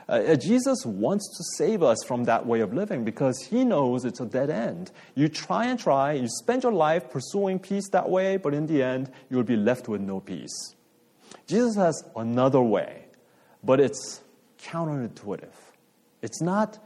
Uh, 0.09 0.13
uh, 0.13 0.35
Jesus 0.35 0.85
wants 0.85 1.25
to 1.37 1.45
save 1.57 1.85
us 1.85 1.99
from 2.05 2.25
that 2.25 2.45
way 2.47 2.63
of 2.63 2.75
living 2.75 3.05
because 3.05 3.39
he 3.49 3.65
knows 3.65 4.05
it's 4.05 4.21
a 4.21 4.27
dead 4.27 4.51
end. 4.51 4.91
You 5.15 5.29
try 5.29 5.67
and 5.67 5.79
try, 5.79 6.15
you 6.15 6.27
spend 6.27 6.65
your 6.65 6.73
life 6.73 7.11
pursuing 7.11 7.61
peace 7.61 7.89
that 7.91 8.11
way, 8.11 8.39
but 8.39 8.55
in 8.55 8.67
the 8.67 8.83
end, 8.83 9.09
you 9.31 9.37
will 9.37 9.45
be 9.45 9.57
left 9.57 9.89
with 9.89 10.01
no 10.01 10.19
peace. 10.19 10.75
Jesus 11.47 11.77
has 11.77 12.03
another 12.17 12.61
way, 12.61 13.05
but 13.63 13.79
it's 13.79 14.21
counterintuitive. 14.59 15.55
It's 16.23 16.43
not 16.43 16.81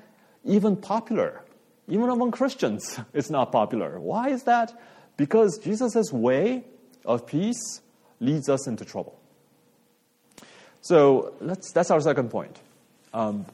even 0.44 0.76
popular. 0.76 1.42
Even 1.88 2.10
among 2.10 2.30
Christians, 2.30 3.00
it's 3.14 3.30
not 3.30 3.52
popular. 3.52 3.98
Why 3.98 4.30
is 4.30 4.44
that? 4.44 4.78
Because 5.16 5.58
Jesus' 5.58 6.12
way 6.12 6.64
of 7.04 7.26
peace 7.26 7.80
leads 8.20 8.48
us 8.48 8.66
into 8.66 8.84
trouble. 8.84 9.18
So 10.80 11.34
that's 11.40 11.90
our 11.90 12.00
second 12.00 12.30
point. 12.30 12.58
Um, 13.12 13.46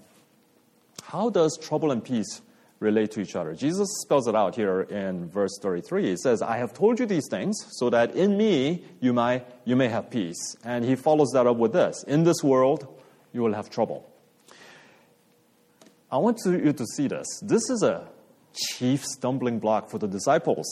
how 1.03 1.31
does 1.31 1.59
trouble 1.61 1.91
and 1.91 2.05
peace 2.05 2.43
relate 2.81 3.13
to 3.13 3.21
each 3.21 3.37
other? 3.37 3.55
Jesus 3.55 3.89
spells 4.03 4.27
it 4.27 4.35
out 4.35 4.55
here 4.55 4.83
in 4.83 5.29
verse 5.29 5.59
33. 5.63 6.11
He 6.11 6.17
says, 6.17 6.43
I 6.43 6.59
have 6.59 6.75
told 6.75 6.99
you 6.99 7.07
these 7.07 7.27
things 7.31 7.57
so 7.71 7.89
that 7.91 8.15
in 8.15 8.37
me 8.37 8.85
you 9.01 9.13
may, 9.13 9.43
you 9.65 9.77
may 9.77 9.89
have 9.89 10.11
peace. 10.11 10.57
And 10.65 10.85
he 10.85 10.97
follows 10.97 11.31
that 11.35 11.47
up 11.47 11.57
with 11.57 11.73
this 11.73 12.05
In 12.05 12.25
this 12.25 12.43
world, 12.43 12.87
you 13.33 13.43
will 13.43 13.55
have 13.55 13.71
trouble. 13.71 14.09
I 16.15 16.19
want 16.19 16.39
you 16.47 16.73
to 16.73 16.87
see 16.95 17.09
this. 17.09 17.27
This 17.43 17.69
is 17.69 17.83
a 17.83 18.07
chief 18.55 19.05
stumbling 19.05 19.59
block 19.59 19.91
for 19.91 19.99
the 19.99 20.07
disciples. 20.07 20.65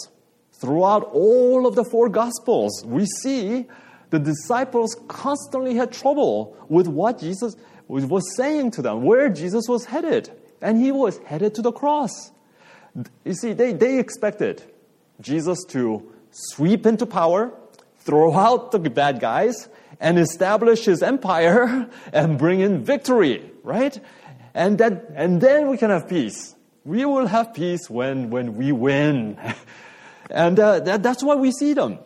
Throughout 0.52 1.02
all 1.12 1.66
of 1.66 1.74
the 1.74 1.82
four 1.82 2.08
Gospels, 2.08 2.84
we 2.86 3.06
see 3.06 3.66
the 4.10 4.20
disciples 4.20 4.96
constantly 5.08 5.74
had 5.74 5.90
trouble 5.90 6.56
with 6.68 6.86
what 6.86 7.18
Jesus 7.18 7.56
was 7.88 8.22
saying 8.36 8.70
to 8.72 8.82
them, 8.82 9.02
where 9.02 9.28
Jesus 9.28 9.64
was 9.66 9.84
headed. 9.84 10.30
And 10.60 10.80
he 10.80 10.92
was 10.92 11.18
headed 11.24 11.56
to 11.56 11.62
the 11.62 11.72
cross. 11.72 12.30
You 13.24 13.34
see, 13.34 13.52
they, 13.52 13.72
they 13.72 13.98
expected 13.98 14.62
Jesus 15.20 15.58
to 15.70 16.08
sweep 16.30 16.86
into 16.86 17.04
power, 17.04 17.52
throw 17.98 18.32
out 18.32 18.70
the 18.70 18.78
bad 18.78 19.18
guys, 19.18 19.68
and 19.98 20.20
establish 20.20 20.84
his 20.84 21.02
empire 21.02 21.90
and 22.12 22.38
bring 22.38 22.60
in 22.60 22.84
victory, 22.84 23.50
right? 23.64 23.98
And, 24.54 24.78
that, 24.78 25.06
and 25.14 25.40
then 25.40 25.68
we 25.68 25.76
can 25.76 25.90
have 25.90 26.08
peace. 26.08 26.54
We 26.84 27.04
will 27.04 27.26
have 27.26 27.54
peace 27.54 27.88
when, 27.88 28.30
when 28.30 28.56
we 28.56 28.72
win. 28.72 29.38
and 30.30 30.58
uh, 30.58 30.80
that, 30.80 31.02
that's 31.02 31.22
why 31.22 31.36
we 31.36 31.52
see 31.52 31.72
them 31.72 31.98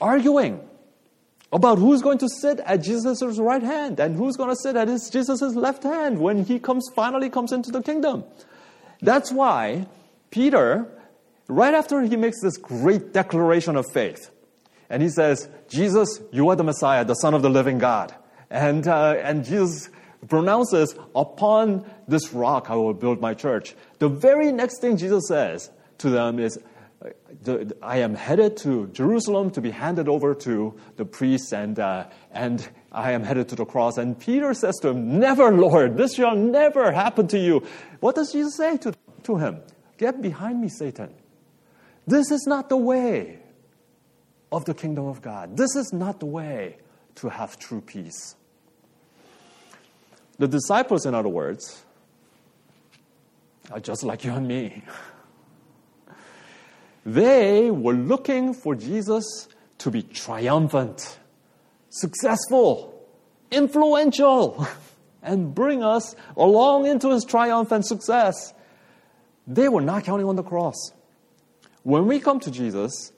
arguing 0.00 0.60
about 1.52 1.78
who's 1.78 2.02
going 2.02 2.18
to 2.18 2.28
sit 2.28 2.58
at 2.60 2.82
Jesus' 2.82 3.38
right 3.38 3.62
hand 3.62 4.00
and 4.00 4.16
who's 4.16 4.36
going 4.36 4.50
to 4.50 4.56
sit 4.56 4.76
at 4.76 4.86
Jesus' 4.86 5.40
left 5.54 5.82
hand 5.82 6.18
when 6.18 6.44
he 6.44 6.58
comes, 6.58 6.88
finally 6.96 7.30
comes 7.30 7.52
into 7.52 7.70
the 7.70 7.82
kingdom. 7.82 8.24
That's 9.00 9.30
why 9.30 9.86
Peter, 10.30 10.88
right 11.48 11.74
after 11.74 12.02
he 12.02 12.16
makes 12.16 12.40
this 12.40 12.56
great 12.56 13.12
declaration 13.12 13.76
of 13.76 13.86
faith, 13.92 14.30
and 14.90 15.02
he 15.02 15.08
says, 15.08 15.48
Jesus, 15.68 16.20
you 16.32 16.48
are 16.50 16.56
the 16.56 16.64
Messiah, 16.64 17.04
the 17.04 17.14
Son 17.14 17.34
of 17.34 17.42
the 17.42 17.50
living 17.50 17.78
God. 17.78 18.14
And, 18.50 18.86
uh, 18.86 19.14
and 19.22 19.44
Jesus 19.44 19.88
pronounces, 20.28 20.94
Upon 21.14 21.84
this 22.08 22.32
rock 22.32 22.70
I 22.70 22.76
will 22.76 22.94
build 22.94 23.20
my 23.20 23.34
church. 23.34 23.74
The 23.98 24.08
very 24.08 24.52
next 24.52 24.80
thing 24.80 24.96
Jesus 24.96 25.28
says 25.28 25.70
to 25.98 26.10
them 26.10 26.38
is, 26.38 26.58
I 27.82 27.98
am 27.98 28.14
headed 28.14 28.56
to 28.58 28.86
Jerusalem 28.88 29.50
to 29.52 29.60
be 29.60 29.70
handed 29.70 30.08
over 30.08 30.34
to 30.36 30.74
the 30.96 31.04
priests, 31.04 31.52
and, 31.52 31.78
uh, 31.78 32.06
and 32.30 32.66
I 32.90 33.12
am 33.12 33.22
headed 33.22 33.48
to 33.50 33.56
the 33.56 33.66
cross. 33.66 33.98
And 33.98 34.18
Peter 34.18 34.54
says 34.54 34.76
to 34.82 34.88
him, 34.88 35.18
Never, 35.18 35.52
Lord, 35.52 35.96
this 35.96 36.14
shall 36.14 36.34
never 36.34 36.92
happen 36.92 37.26
to 37.28 37.38
you. 37.38 37.66
What 38.00 38.14
does 38.14 38.32
Jesus 38.32 38.56
say 38.56 38.78
to, 38.78 38.94
to 39.24 39.36
him? 39.36 39.60
Get 39.98 40.22
behind 40.22 40.60
me, 40.60 40.68
Satan. 40.68 41.12
This 42.06 42.30
is 42.30 42.46
not 42.46 42.68
the 42.68 42.76
way 42.76 43.40
of 44.50 44.64
the 44.64 44.74
kingdom 44.74 45.06
of 45.06 45.20
God. 45.20 45.56
This 45.56 45.76
is 45.76 45.92
not 45.92 46.20
the 46.20 46.26
way 46.26 46.78
to 47.16 47.28
have 47.28 47.58
true 47.58 47.80
peace. 47.80 48.36
The 50.38 50.48
disciples, 50.48 51.06
in 51.06 51.14
other 51.14 51.28
words, 51.28 51.84
are 53.70 53.80
just 53.80 54.02
like 54.02 54.24
you 54.24 54.32
and 54.32 54.46
me. 54.46 54.82
They 57.06 57.70
were 57.70 57.92
looking 57.92 58.54
for 58.54 58.74
Jesus 58.74 59.48
to 59.78 59.90
be 59.90 60.02
triumphant, 60.02 61.18
successful, 61.90 63.06
influential, 63.50 64.66
and 65.22 65.54
bring 65.54 65.82
us 65.82 66.14
along 66.36 66.86
into 66.86 67.10
his 67.10 67.24
triumph 67.24 67.72
and 67.72 67.84
success. 67.84 68.52
They 69.46 69.68
were 69.68 69.82
not 69.82 70.04
counting 70.04 70.26
on 70.26 70.36
the 70.36 70.42
cross. 70.42 70.92
When 71.82 72.06
we 72.06 72.18
come 72.18 72.40
to 72.40 72.50
Jesus, 72.50 73.12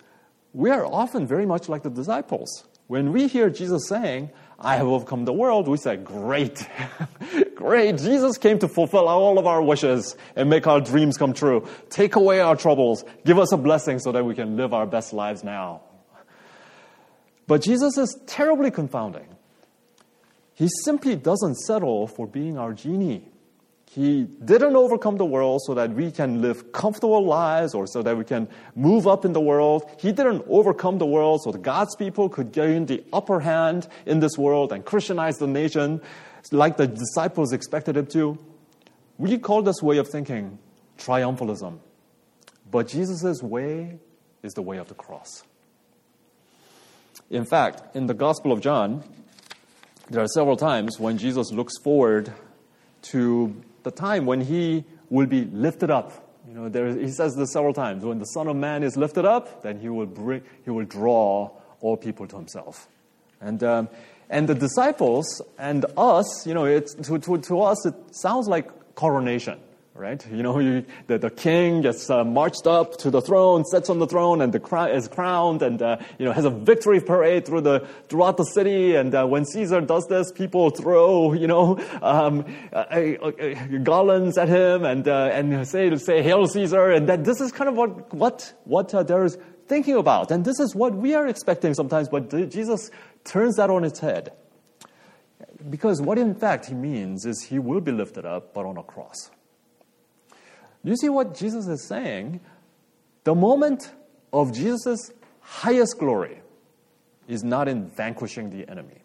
we 0.53 0.71
are 0.71 0.85
often 0.85 1.27
very 1.27 1.47
much 1.47 1.69
like 1.69 1.83
the 1.83 1.91
disciples. 1.91 2.65
When 2.89 3.13
we 3.13 3.29
hear 3.29 3.51
Jesus 3.51 3.89
saying, 3.89 4.31
I 4.59 4.77
have 4.77 4.87
overcome 4.87 5.27
the 5.27 5.33
world, 5.33 5.69
we 5.69 5.77
say, 5.77 5.97
Great, 5.97 6.67
great. 7.55 7.99
Jesus 7.99 8.39
came 8.39 8.59
to 8.61 8.69
fulfill 8.69 9.07
all 9.07 9.39
of 9.39 9.47
our 9.47 9.63
wishes 9.63 10.17
and 10.35 10.49
make 10.49 10.67
our 10.67 10.81
dreams 10.81 11.19
come 11.19 11.35
true. 11.35 11.69
Take 11.91 12.17
away 12.17 12.41
our 12.41 12.57
troubles. 12.57 13.05
Give 13.25 13.39
us 13.39 13.53
a 13.53 13.57
blessing 13.59 13.99
so 13.99 14.13
that 14.13 14.25
we 14.25 14.35
can 14.35 14.57
live 14.57 14.73
our 14.73 14.87
best 14.87 15.13
lives 15.13 15.45
now. 15.45 15.83
But 17.47 17.63
Jesus 17.63 17.99
is 17.99 18.19
terribly 18.27 18.71
confounding. 18.71 19.27
He 20.55 20.69
simply 20.85 21.17
doesn't 21.17 21.57
settle 21.57 22.07
for 22.07 22.27
being 22.27 22.57
our 22.57 22.73
genie. 22.73 23.29
He 23.91 24.25
didn't 24.25 24.77
overcome 24.77 25.17
the 25.17 25.25
world 25.25 25.63
so 25.65 25.75
that 25.75 25.91
we 25.91 26.11
can 26.11 26.43
live 26.43 26.73
comfortable 26.73 27.25
lives 27.25 27.75
or 27.75 27.87
so 27.87 28.03
that 28.03 28.17
we 28.17 28.25
can 28.25 28.49
move 28.75 29.07
up 29.07 29.25
in 29.25 29.33
the 29.33 29.41
world. 29.41 29.89
He 29.99 30.13
didn't 30.13 30.45
overcome 30.49 30.99
the 30.99 31.07
world 31.07 31.43
so 31.43 31.53
that 31.53 31.63
God's 31.63 31.97
people 31.97 32.29
could 32.29 32.53
gain 32.53 32.87
the 32.87 33.03
upper 33.13 33.41
hand 33.41 33.89
in 34.05 34.21
this 34.21 34.37
world 34.37 34.73
and 34.73 34.85
Christianize 34.85 35.39
the 35.39 35.47
nation 35.47 36.03
like 36.53 36.77
the 36.77 36.87
disciples 36.87 37.53
expected 37.53 37.97
him 37.97 38.07
to. 38.07 38.39
We 39.19 39.39
call 39.39 39.63
this 39.63 39.83
way 39.83 39.97
of 39.97 40.09
thinking 40.09 40.59
triumphalism. 40.99 41.79
But 42.71 42.89
Jesus' 42.89 43.43
way 43.43 43.99
is 44.43 44.53
the 44.55 44.63
way 44.63 44.77
of 44.77 44.89
the 44.89 44.95
cross. 44.95 45.43
In 47.31 47.45
fact, 47.45 47.97
in 47.97 48.07
the 48.07 48.15
Gospel 48.15 48.53
of 48.53 48.61
John, 48.61 49.03
there 50.11 50.23
are 50.23 50.29
several 50.29 50.57
times 50.57 51.01
when 51.01 51.19
Jesus 51.19 51.51
looks 51.51 51.73
forward 51.83 52.33
to 53.03 53.55
the 53.87 53.93
time 53.93 54.27
when 54.27 54.41
he 54.41 54.85
will 55.11 55.27
be 55.27 55.45
lifted 55.45 55.93
up. 55.93 56.11
You 56.49 56.55
know, 56.55 56.69
there, 56.69 56.89
he 56.89 57.09
says 57.09 57.37
this 57.37 57.53
several 57.53 57.73
times. 57.73 58.05
When 58.05 58.19
the 58.19 58.25
Son 58.25 58.49
of 58.49 58.57
Man 58.57 58.83
is 58.83 58.97
lifted 58.97 59.25
up, 59.25 59.63
then 59.63 59.79
he 59.79 59.89
will 59.89 60.07
bring, 60.07 60.43
he 60.65 60.71
will 60.71 60.85
draw 60.85 61.51
all 61.81 61.97
people 61.97 62.27
to 62.27 62.37
himself. 62.37 62.89
And 63.41 63.63
um, 63.63 63.89
and 64.29 64.49
the 64.49 64.57
disciples 64.57 65.41
and 65.57 65.87
us, 65.97 66.27
you 66.49 66.53
know, 66.53 66.65
it's, 66.65 66.95
to, 66.95 67.17
to, 67.21 67.39
to 67.39 67.61
us, 67.61 67.87
it 67.87 67.95
sounds 68.11 68.49
like 68.49 68.67
coronation 68.97 69.61
right? 69.99 70.25
You 70.31 70.43
know, 70.43 70.59
you, 70.59 70.85
the, 71.07 71.19
the 71.19 71.31
king 71.31 71.83
gets 71.83 72.09
uh, 72.11 72.25
marched 72.25 72.67
up 72.67 72.97
to 72.99 73.11
the 73.11 73.21
throne, 73.21 73.65
sits 73.65 73.91
on 73.91 73.99
the 73.99 74.07
throne, 74.07 74.41
and 74.41 74.53
the 74.53 74.61
crown 74.61 74.91
is 74.91 75.09
crowned, 75.09 75.63
and 75.63 75.81
uh, 75.81 75.97
you 76.19 76.25
know 76.25 76.33
has 76.33 76.45
a 76.45 76.51
victory 76.51 77.01
parade 77.01 77.47
through 77.47 77.63
the 77.63 77.87
throughout 78.09 78.37
the 78.37 78.45
city. 78.45 78.95
And 78.95 79.15
uh, 79.15 79.27
when 79.27 79.45
Caesar 79.45 79.81
does 79.81 80.07
this, 80.09 80.33
people 80.33 80.71
throw 80.71 81.33
you 81.33 81.47
know 81.47 81.79
um, 82.03 82.45
garlands 83.83 84.39
at 84.39 84.49
him 84.49 84.85
and 84.85 85.07
uh, 85.09 85.31
and 85.33 85.67
say 85.67 85.95
say 85.97 86.23
Hail 86.23 86.47
Caesar, 86.47 86.91
and 86.91 87.09
that 87.09 87.25
this 87.25 87.41
is 87.41 87.53
kind 87.53 87.69
of 87.69 87.77
what 87.77 88.15
what 88.15 88.53
what 88.65 88.95
uh, 88.95 89.03
there 89.03 89.25
is 89.25 89.39
thinking 89.67 89.97
about, 89.97 90.31
and 90.31 90.45
this 90.45 90.61
is 90.61 90.75
what 90.75 90.95
we 90.95 91.15
are 91.15 91.27
expecting 91.27 91.75
sometimes. 91.75 92.09
But 92.09 92.31
Jesus 92.51 92.91
turns 93.25 93.57
that 93.57 93.71
on 93.71 93.85
its 93.85 94.01
head. 94.01 94.33
Because 95.69 96.01
what 96.01 96.19
in 96.19 96.35
fact 96.35 96.67
he 96.67 96.75
means 96.75 97.25
is 97.25 97.43
he 97.43 97.59
will 97.59 97.81
be 97.81 97.91
lifted 97.91 98.25
up, 98.25 98.55
but 98.55 98.67
on 98.67 98.77
a 98.77 98.83
cross. 98.83 99.31
You 100.87 100.95
see 100.97 101.09
what 101.09 101.35
Jesus 101.35 101.67
is 101.67 101.83
saying? 101.83 102.39
The 103.25 103.35
moment 103.35 103.91
of 104.33 104.53
Jesus' 104.53 105.11
highest 105.41 105.99
glory 105.99 106.41
is 107.27 107.43
not 107.43 107.67
in 107.67 107.89
vanquishing 107.89 108.51
the 108.51 108.71
enemy 108.71 109.03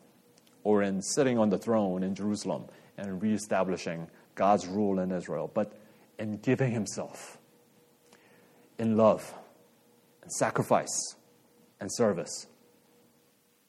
or 0.64 0.84
in 0.84 1.02
sitting 1.02 1.40
on 1.40 1.50
the 1.50 1.58
throne 1.58 2.04
in 2.04 2.14
Jerusalem 2.14 2.66
and 3.00 3.20
reestablishing 3.20 4.08
God's 4.36 4.68
rule 4.68 5.00
in 5.00 5.12
Israel, 5.12 5.50
but 5.52 5.74
in 6.20 6.38
giving 6.38 6.72
himself 6.72 7.40
in 8.78 8.96
love 8.96 9.34
and 10.22 10.32
sacrifice 10.34 11.16
and 11.80 11.92
service, 11.92 12.46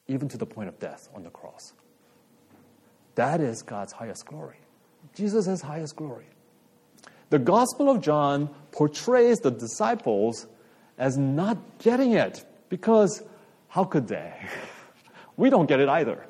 even 0.07 0.29
to 0.29 0.37
the 0.37 0.45
point 0.45 0.69
of 0.69 0.79
death 0.79 1.09
on 1.15 1.23
the 1.23 1.31
cross. 1.31 1.73
That 3.15 3.41
is 3.41 3.63
God's 3.63 3.95
highest 3.95 4.27
glory. 4.27 4.59
Jesus' 5.15 5.63
highest 5.63 5.97
glory. 5.97 6.27
The 7.33 7.39
Gospel 7.39 7.89
of 7.89 8.03
John 8.03 8.51
portrays 8.73 9.39
the 9.41 9.51
disciples 9.51 10.47
as 10.99 11.17
not 11.17 11.57
getting 11.79 12.13
it 12.13 12.45
because 12.69 13.23
how 13.69 13.85
could 13.85 14.07
they? 14.07 14.35
We 15.39 15.49
don't 15.49 15.65
get 15.65 15.81
it 15.81 15.89
either. 15.89 16.27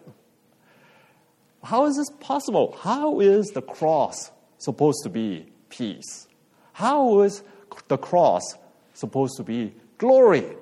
How 1.65 1.87
is 1.87 1.97
this 1.97 2.09
possible? 2.21 2.79
How 2.83 3.19
is 3.19 3.49
the 3.49 3.61
cross 3.61 4.31
supposed 4.59 5.03
to 5.03 5.09
be 5.09 5.49
peace? 5.71 6.29
How 6.73 7.23
is 7.23 7.43
the 7.89 7.99
cross 7.99 8.55
supposed 8.95 9.37
to 9.39 9.43
be 9.43 9.75
glory? 9.99 10.57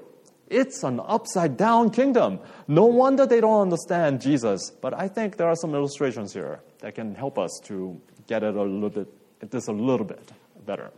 It's 0.48 0.82
an 0.84 1.00
upside 1.04 1.58
down 1.58 1.90
kingdom. 1.90 2.40
No 2.66 2.86
wonder 2.86 3.26
they 3.26 3.42
don't 3.42 3.60
understand 3.60 4.22
Jesus. 4.22 4.70
But 4.70 4.94
I 4.94 5.06
think 5.06 5.36
there 5.36 5.48
are 5.48 5.56
some 5.56 5.74
illustrations 5.74 6.32
here 6.32 6.60
that 6.78 6.94
can 6.94 7.14
help 7.14 7.38
us 7.38 7.60
to 7.64 8.00
get 8.26 8.42
it 8.42 8.56
a 8.56 8.62
little 8.62 8.88
bit, 8.88 9.06
this 9.48 9.68
a 9.68 9.72
little 9.72 10.04
bit 10.04 10.32
better. 10.66 10.90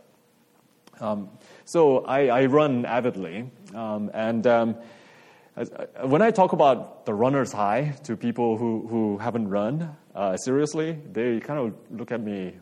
Um, 0.99 1.29
so 1.65 2.05
I, 2.05 2.27
I, 2.27 2.45
run 2.45 2.85
avidly, 2.85 3.49
um, 3.73 4.11
and 4.13 4.45
um, 4.45 4.75
when 6.01 6.21
I 6.21 6.31
talk 6.31 6.53
about 6.53 7.05
the 7.05 7.13
runner's 7.13 7.51
high 7.51 7.95
to 8.03 8.15
people 8.15 8.57
who, 8.57 8.87
who 8.87 9.17
haven't 9.17 9.49
run 9.49 9.95
uh, 10.15 10.37
seriously, 10.37 10.97
they 11.11 11.39
kind 11.39 11.59
of 11.59 11.73
look 11.91 12.11
at 12.11 12.21
me 12.21 12.53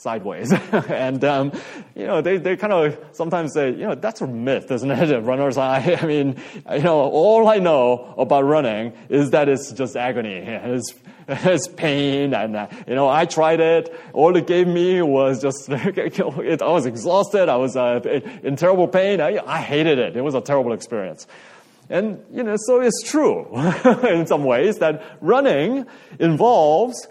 sideways. 0.00 0.52
and, 0.72 1.22
um, 1.24 1.52
you 1.94 2.06
know, 2.06 2.20
they, 2.20 2.38
they 2.38 2.56
kind 2.56 2.72
of 2.72 2.98
sometimes 3.12 3.52
say, 3.52 3.70
you 3.70 3.86
know, 3.86 3.94
that's 3.94 4.20
a 4.20 4.26
myth, 4.26 4.70
isn't 4.70 4.90
it? 4.90 5.20
Runner's 5.22 5.56
high. 5.56 5.98
I 6.00 6.06
mean, 6.06 6.40
you 6.72 6.82
know, 6.82 7.00
all 7.00 7.48
I 7.48 7.58
know 7.58 8.14
about 8.16 8.44
running 8.44 8.92
is 9.08 9.30
that 9.30 9.48
it's 9.48 9.72
just 9.72 9.96
agony. 9.96 10.36
It's, 10.36 10.94
it's 11.28 11.68
pain. 11.68 12.34
And, 12.34 12.56
uh, 12.56 12.68
you 12.88 12.94
know, 12.94 13.08
I 13.08 13.26
tried 13.26 13.60
it. 13.60 13.94
All 14.12 14.34
it 14.36 14.46
gave 14.46 14.66
me 14.66 15.02
was 15.02 15.42
just, 15.42 15.68
it, 15.68 16.62
I 16.62 16.68
was 16.68 16.86
exhausted. 16.86 17.48
I 17.48 17.56
was 17.56 17.76
uh, 17.76 18.00
in 18.42 18.56
terrible 18.56 18.88
pain. 18.88 19.20
I, 19.20 19.38
I 19.46 19.60
hated 19.60 19.98
it. 19.98 20.16
It 20.16 20.22
was 20.22 20.34
a 20.34 20.40
terrible 20.40 20.72
experience. 20.72 21.26
And, 21.90 22.24
you 22.32 22.44
know, 22.44 22.54
so 22.56 22.80
it's 22.80 23.02
true 23.04 23.46
in 24.08 24.26
some 24.26 24.44
ways 24.44 24.78
that 24.78 25.02
running 25.20 25.86
involves 26.20 27.08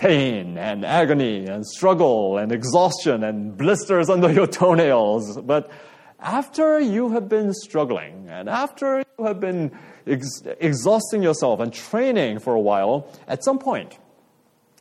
pain 0.00 0.56
and 0.56 0.82
agony 0.82 1.46
and 1.46 1.66
struggle 1.66 2.38
and 2.38 2.52
exhaustion 2.52 3.22
and 3.22 3.56
blisters 3.56 4.08
under 4.08 4.32
your 4.32 4.46
toenails. 4.46 5.36
But 5.42 5.70
after 6.18 6.80
you 6.80 7.10
have 7.10 7.28
been 7.28 7.52
struggling 7.52 8.26
and 8.30 8.48
after 8.48 9.04
you 9.18 9.24
have 9.26 9.40
been 9.40 9.70
ex- 10.06 10.42
exhausting 10.58 11.22
yourself 11.22 11.60
and 11.60 11.70
training 11.70 12.38
for 12.38 12.54
a 12.54 12.60
while, 12.60 13.12
at 13.28 13.44
some 13.44 13.58
point 13.58 13.98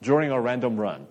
during 0.02 0.32
a 0.32 0.40
random 0.40 0.78
run, 0.78 1.06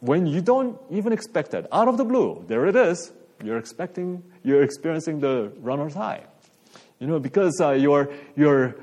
when 0.00 0.26
you 0.26 0.40
don't 0.40 0.80
even 0.90 1.12
expect 1.12 1.52
it, 1.52 1.66
out 1.72 1.88
of 1.88 1.98
the 1.98 2.04
blue, 2.06 2.42
there 2.48 2.66
it 2.66 2.74
is, 2.74 3.12
you're 3.44 3.58
expecting, 3.58 4.22
you're 4.42 4.62
experiencing 4.62 5.20
the 5.20 5.52
runner's 5.60 5.92
high. 5.92 6.24
You 6.98 7.06
know, 7.06 7.18
because 7.18 7.60
uh, 7.60 7.72
you're, 7.72 8.10
you're 8.34 8.76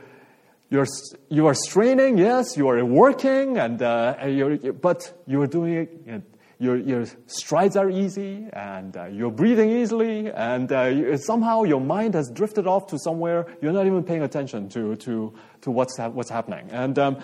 you're, 0.70 0.88
you 1.30 1.48
are 1.48 1.54
straining, 1.54 2.18
yes, 2.18 2.58
you 2.58 2.68
are 2.70 2.84
working, 2.84 3.58
and, 3.58 3.82
uh, 3.82 4.16
you're, 4.26 4.58
but 4.74 5.14
you're 5.26 5.48
doing 5.48 5.74
it, 5.74 6.02
you 6.06 6.12
know, 6.12 6.22
your, 6.60 6.76
your 6.76 7.06
strides 7.28 7.76
are 7.76 7.90
easy, 7.90 8.48
and 8.52 8.98
uh, 8.98 9.06
you're 9.06 9.32
breathing 9.32 9.70
easily, 9.70 10.32
and 10.32 10.72
uh, 10.72 10.86
you, 10.86 11.16
somehow 11.18 11.64
your 11.64 11.80
mind 11.80 12.16
has 12.16 12.32
drifted 12.34 12.66
off 12.66 12.88
to 12.88 12.98
somewhere 12.98 13.46
you're 13.62 13.72
not 13.72 13.86
even 13.86 14.04
paying 14.04 14.24
attention 14.24 14.68
to, 14.70 14.96
to, 14.96 15.34
to 15.62 15.72
what's, 15.72 15.98
ha- 15.98 16.10
what's 16.10 16.32
happening. 16.32 16.68
And 16.72 16.98
um, 16.98 17.24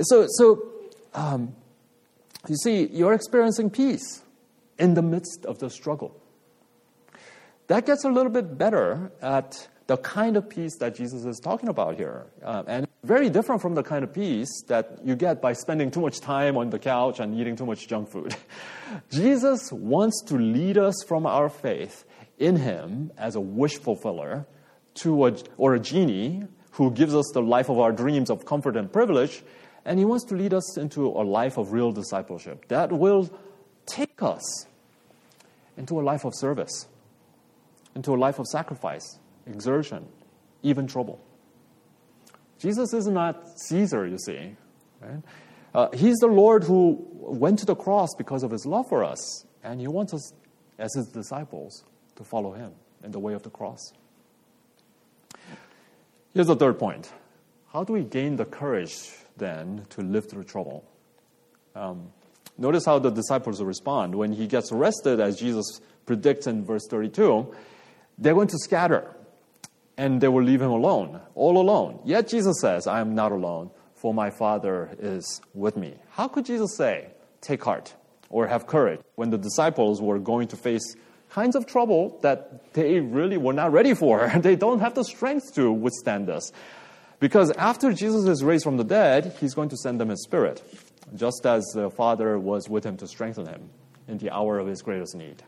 so, 0.00 0.26
so 0.28 0.68
um, 1.14 1.54
you 2.48 2.54
see, 2.56 2.86
you're 2.86 3.12
experiencing 3.12 3.70
peace 3.70 4.22
in 4.78 4.94
the 4.94 5.02
midst 5.02 5.44
of 5.46 5.58
the 5.58 5.68
struggle. 5.68 6.16
That 7.66 7.86
gets 7.86 8.04
a 8.04 8.08
little 8.08 8.32
bit 8.32 8.56
better 8.56 9.12
at 9.20 9.68
the 9.90 9.96
kind 9.96 10.36
of 10.36 10.48
peace 10.48 10.76
that 10.76 10.94
Jesus 10.94 11.24
is 11.24 11.40
talking 11.40 11.68
about 11.68 11.96
here. 11.96 12.26
Uh, 12.44 12.62
and 12.68 12.86
very 13.02 13.28
different 13.28 13.60
from 13.60 13.74
the 13.74 13.82
kind 13.82 14.04
of 14.04 14.14
peace 14.14 14.62
that 14.68 15.00
you 15.04 15.16
get 15.16 15.42
by 15.42 15.52
spending 15.52 15.90
too 15.90 16.00
much 16.00 16.20
time 16.20 16.56
on 16.56 16.70
the 16.70 16.78
couch 16.78 17.18
and 17.18 17.34
eating 17.34 17.56
too 17.56 17.66
much 17.66 17.88
junk 17.88 18.08
food. 18.08 18.36
Jesus 19.10 19.72
wants 19.72 20.22
to 20.26 20.36
lead 20.36 20.78
us 20.78 20.94
from 21.08 21.26
our 21.26 21.48
faith 21.48 22.04
in 22.38 22.54
Him 22.54 23.10
as 23.18 23.34
a 23.34 23.40
wish 23.40 23.78
fulfiller 23.78 24.46
to 25.02 25.26
a, 25.26 25.34
or 25.56 25.74
a 25.74 25.80
genie 25.80 26.44
who 26.74 26.92
gives 26.92 27.12
us 27.12 27.28
the 27.34 27.42
life 27.42 27.68
of 27.68 27.80
our 27.80 27.90
dreams 27.90 28.30
of 28.30 28.46
comfort 28.46 28.76
and 28.76 28.92
privilege. 28.92 29.42
And 29.84 29.98
He 29.98 30.04
wants 30.04 30.24
to 30.26 30.36
lead 30.36 30.54
us 30.54 30.78
into 30.78 31.08
a 31.08 31.24
life 31.24 31.58
of 31.58 31.72
real 31.72 31.90
discipleship 31.90 32.68
that 32.68 32.92
will 32.92 33.28
take 33.86 34.22
us 34.22 34.66
into 35.76 35.98
a 35.98 36.02
life 36.02 36.24
of 36.24 36.32
service, 36.36 36.86
into 37.96 38.14
a 38.14 38.18
life 38.18 38.38
of 38.38 38.46
sacrifice 38.46 39.18
exertion, 39.46 40.06
even 40.62 40.86
trouble. 40.86 41.20
Jesus 42.58 42.92
is 42.92 43.06
not 43.06 43.58
Caesar, 43.58 44.06
you 44.06 44.18
see. 44.18 44.56
Right? 45.00 45.22
Uh, 45.74 45.88
he's 45.94 46.16
the 46.18 46.26
Lord 46.26 46.64
who 46.64 47.06
went 47.12 47.58
to 47.60 47.66
the 47.66 47.74
cross 47.74 48.10
because 48.18 48.42
of 48.42 48.50
his 48.50 48.66
love 48.66 48.88
for 48.88 49.04
us, 49.04 49.46
and 49.62 49.80
he 49.80 49.88
wants 49.88 50.12
us, 50.12 50.32
as 50.78 50.94
his 50.94 51.06
disciples, 51.08 51.84
to 52.16 52.24
follow 52.24 52.52
him 52.52 52.72
in 53.02 53.12
the 53.12 53.18
way 53.18 53.34
of 53.34 53.42
the 53.42 53.50
cross. 53.50 53.92
Here's 56.34 56.48
the 56.48 56.56
third 56.56 56.78
point 56.78 57.10
How 57.72 57.84
do 57.84 57.92
we 57.92 58.02
gain 58.02 58.36
the 58.36 58.44
courage 58.44 59.10
then 59.36 59.86
to 59.90 60.02
live 60.02 60.28
through 60.28 60.44
trouble? 60.44 60.84
Um, 61.74 62.12
notice 62.58 62.84
how 62.84 62.98
the 62.98 63.10
disciples 63.10 63.62
respond. 63.62 64.14
When 64.14 64.32
he 64.32 64.46
gets 64.46 64.72
arrested, 64.72 65.20
as 65.20 65.38
Jesus 65.38 65.80
predicts 66.04 66.46
in 66.46 66.64
verse 66.64 66.86
32, 66.88 67.54
they're 68.18 68.34
going 68.34 68.48
to 68.48 68.58
scatter 68.58 69.14
and 70.00 70.18
they 70.18 70.28
will 70.28 70.42
leave 70.42 70.62
him 70.62 70.70
alone, 70.70 71.20
all 71.34 71.58
alone. 71.58 72.00
Yet 72.06 72.26
Jesus 72.26 72.58
says, 72.62 72.86
I 72.86 73.00
am 73.02 73.14
not 73.14 73.32
alone, 73.32 73.70
for 73.94 74.14
my 74.14 74.30
Father 74.30 74.88
is 74.98 75.42
with 75.52 75.76
me. 75.76 75.94
How 76.12 76.26
could 76.26 76.46
Jesus 76.46 76.74
say, 76.74 77.08
Take 77.42 77.62
heart 77.62 77.94
or 78.30 78.46
have 78.46 78.66
courage 78.66 79.00
when 79.16 79.28
the 79.28 79.36
disciples 79.36 80.00
were 80.00 80.18
going 80.18 80.48
to 80.48 80.56
face 80.56 80.96
kinds 81.28 81.54
of 81.54 81.66
trouble 81.66 82.18
that 82.22 82.72
they 82.72 83.00
really 83.00 83.36
were 83.36 83.52
not 83.52 83.72
ready 83.72 83.92
for? 83.92 84.32
they 84.40 84.56
don't 84.56 84.80
have 84.80 84.94
the 84.94 85.04
strength 85.04 85.54
to 85.56 85.70
withstand 85.70 86.26
this. 86.26 86.50
Because 87.18 87.50
after 87.50 87.92
Jesus 87.92 88.24
is 88.24 88.42
raised 88.42 88.64
from 88.64 88.78
the 88.78 88.84
dead, 88.84 89.36
he's 89.38 89.52
going 89.52 89.68
to 89.68 89.76
send 89.76 90.00
them 90.00 90.08
his 90.08 90.22
spirit, 90.22 90.62
just 91.14 91.44
as 91.44 91.62
the 91.74 91.90
Father 91.90 92.38
was 92.38 92.70
with 92.70 92.84
him 92.84 92.96
to 92.96 93.06
strengthen 93.06 93.44
him 93.44 93.68
in 94.08 94.16
the 94.16 94.30
hour 94.30 94.58
of 94.58 94.66
his 94.66 94.80
greatest 94.80 95.14
need. 95.14 95.42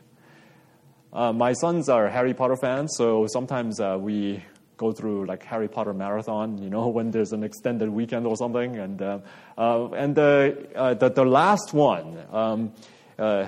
Uh, 1.13 1.31
my 1.31 1.53
sons 1.53 1.89
are 1.89 2.09
Harry 2.09 2.33
Potter 2.33 2.55
fans, 2.55 2.95
so 2.97 3.27
sometimes 3.27 3.79
uh, 3.79 3.95
we 3.99 4.43
go 4.77 4.91
through 4.91 5.27
like 5.27 5.43
Harry 5.43 5.67
Potter 5.67 5.93
marathon, 5.93 6.57
you 6.57 6.71
know, 6.71 6.87
when 6.97 7.11
there's 7.11 7.33
an 7.33 7.43
extended 7.43 7.87
weekend 7.87 8.25
or 8.25 8.35
something. 8.35 8.77
And 8.77 8.99
uh, 8.99 9.19
uh 9.55 9.89
and 9.89 10.15
the, 10.15 10.67
uh, 10.75 10.95
the, 10.95 11.09
the 11.09 11.23
last 11.23 11.71
one, 11.71 12.17
um, 12.31 12.73
uh, 13.19 13.47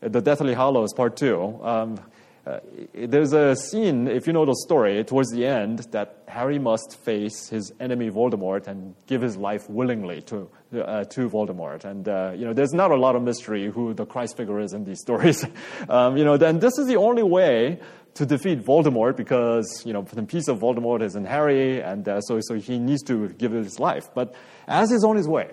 the 0.00 0.20
Deathly 0.20 0.52
Hallows 0.52 0.92
Part 0.92 1.16
Two. 1.16 1.58
Um, 1.62 1.98
uh, 2.46 2.60
there's 2.94 3.32
a 3.32 3.56
scene, 3.56 4.06
if 4.06 4.28
you 4.28 4.32
know 4.32 4.44
the 4.44 4.54
story, 4.54 5.02
towards 5.02 5.32
the 5.32 5.44
end, 5.44 5.80
that 5.90 6.22
Harry 6.28 6.60
must 6.60 6.96
face 7.00 7.48
his 7.48 7.72
enemy 7.80 8.08
Voldemort 8.08 8.68
and 8.68 8.94
give 9.08 9.20
his 9.20 9.36
life 9.36 9.68
willingly 9.68 10.22
to 10.22 10.48
uh, 10.72 11.02
to 11.04 11.28
Voldemort. 11.28 11.84
And 11.84 12.08
uh, 12.08 12.34
you 12.36 12.44
know, 12.44 12.52
there's 12.52 12.72
not 12.72 12.92
a 12.92 12.96
lot 12.96 13.16
of 13.16 13.22
mystery 13.22 13.68
who 13.68 13.94
the 13.94 14.06
Christ 14.06 14.36
figure 14.36 14.60
is 14.60 14.74
in 14.74 14.84
these 14.84 15.00
stories. 15.00 15.44
um, 15.88 16.16
you 16.16 16.24
know, 16.24 16.36
then 16.36 16.60
this 16.60 16.78
is 16.78 16.86
the 16.86 16.96
only 16.96 17.24
way 17.24 17.80
to 18.14 18.24
defeat 18.24 18.62
Voldemort 18.62 19.16
because 19.16 19.82
you 19.84 19.92
know 19.92 20.02
the 20.02 20.22
piece 20.22 20.46
of 20.46 20.60
Voldemort 20.60 21.02
is 21.02 21.16
in 21.16 21.24
Harry, 21.24 21.82
and 21.82 22.08
uh, 22.08 22.20
so 22.20 22.38
so 22.40 22.54
he 22.54 22.78
needs 22.78 23.02
to 23.04 23.28
give 23.30 23.50
his 23.50 23.80
life. 23.80 24.08
But 24.14 24.36
as 24.68 24.90
he's 24.92 25.02
on 25.02 25.16
his 25.16 25.26
way, 25.26 25.50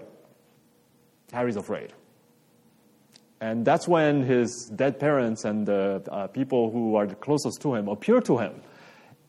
Harry's 1.32 1.58
afraid. 1.58 1.92
And 3.42 3.66
that's 3.66 3.88
when 3.88 4.24
his 4.24 4.72
dead 4.74 5.00
parents 5.00 5.44
and 5.44 5.66
the 5.66 6.02
uh, 6.10 6.28
people 6.28 6.72
who 6.72 6.96
are 6.96 7.08
closest 7.08 7.62
to 7.62 7.76
him 7.76 7.88
appear 7.88 8.22
to 8.22 8.38
him. 8.38 8.62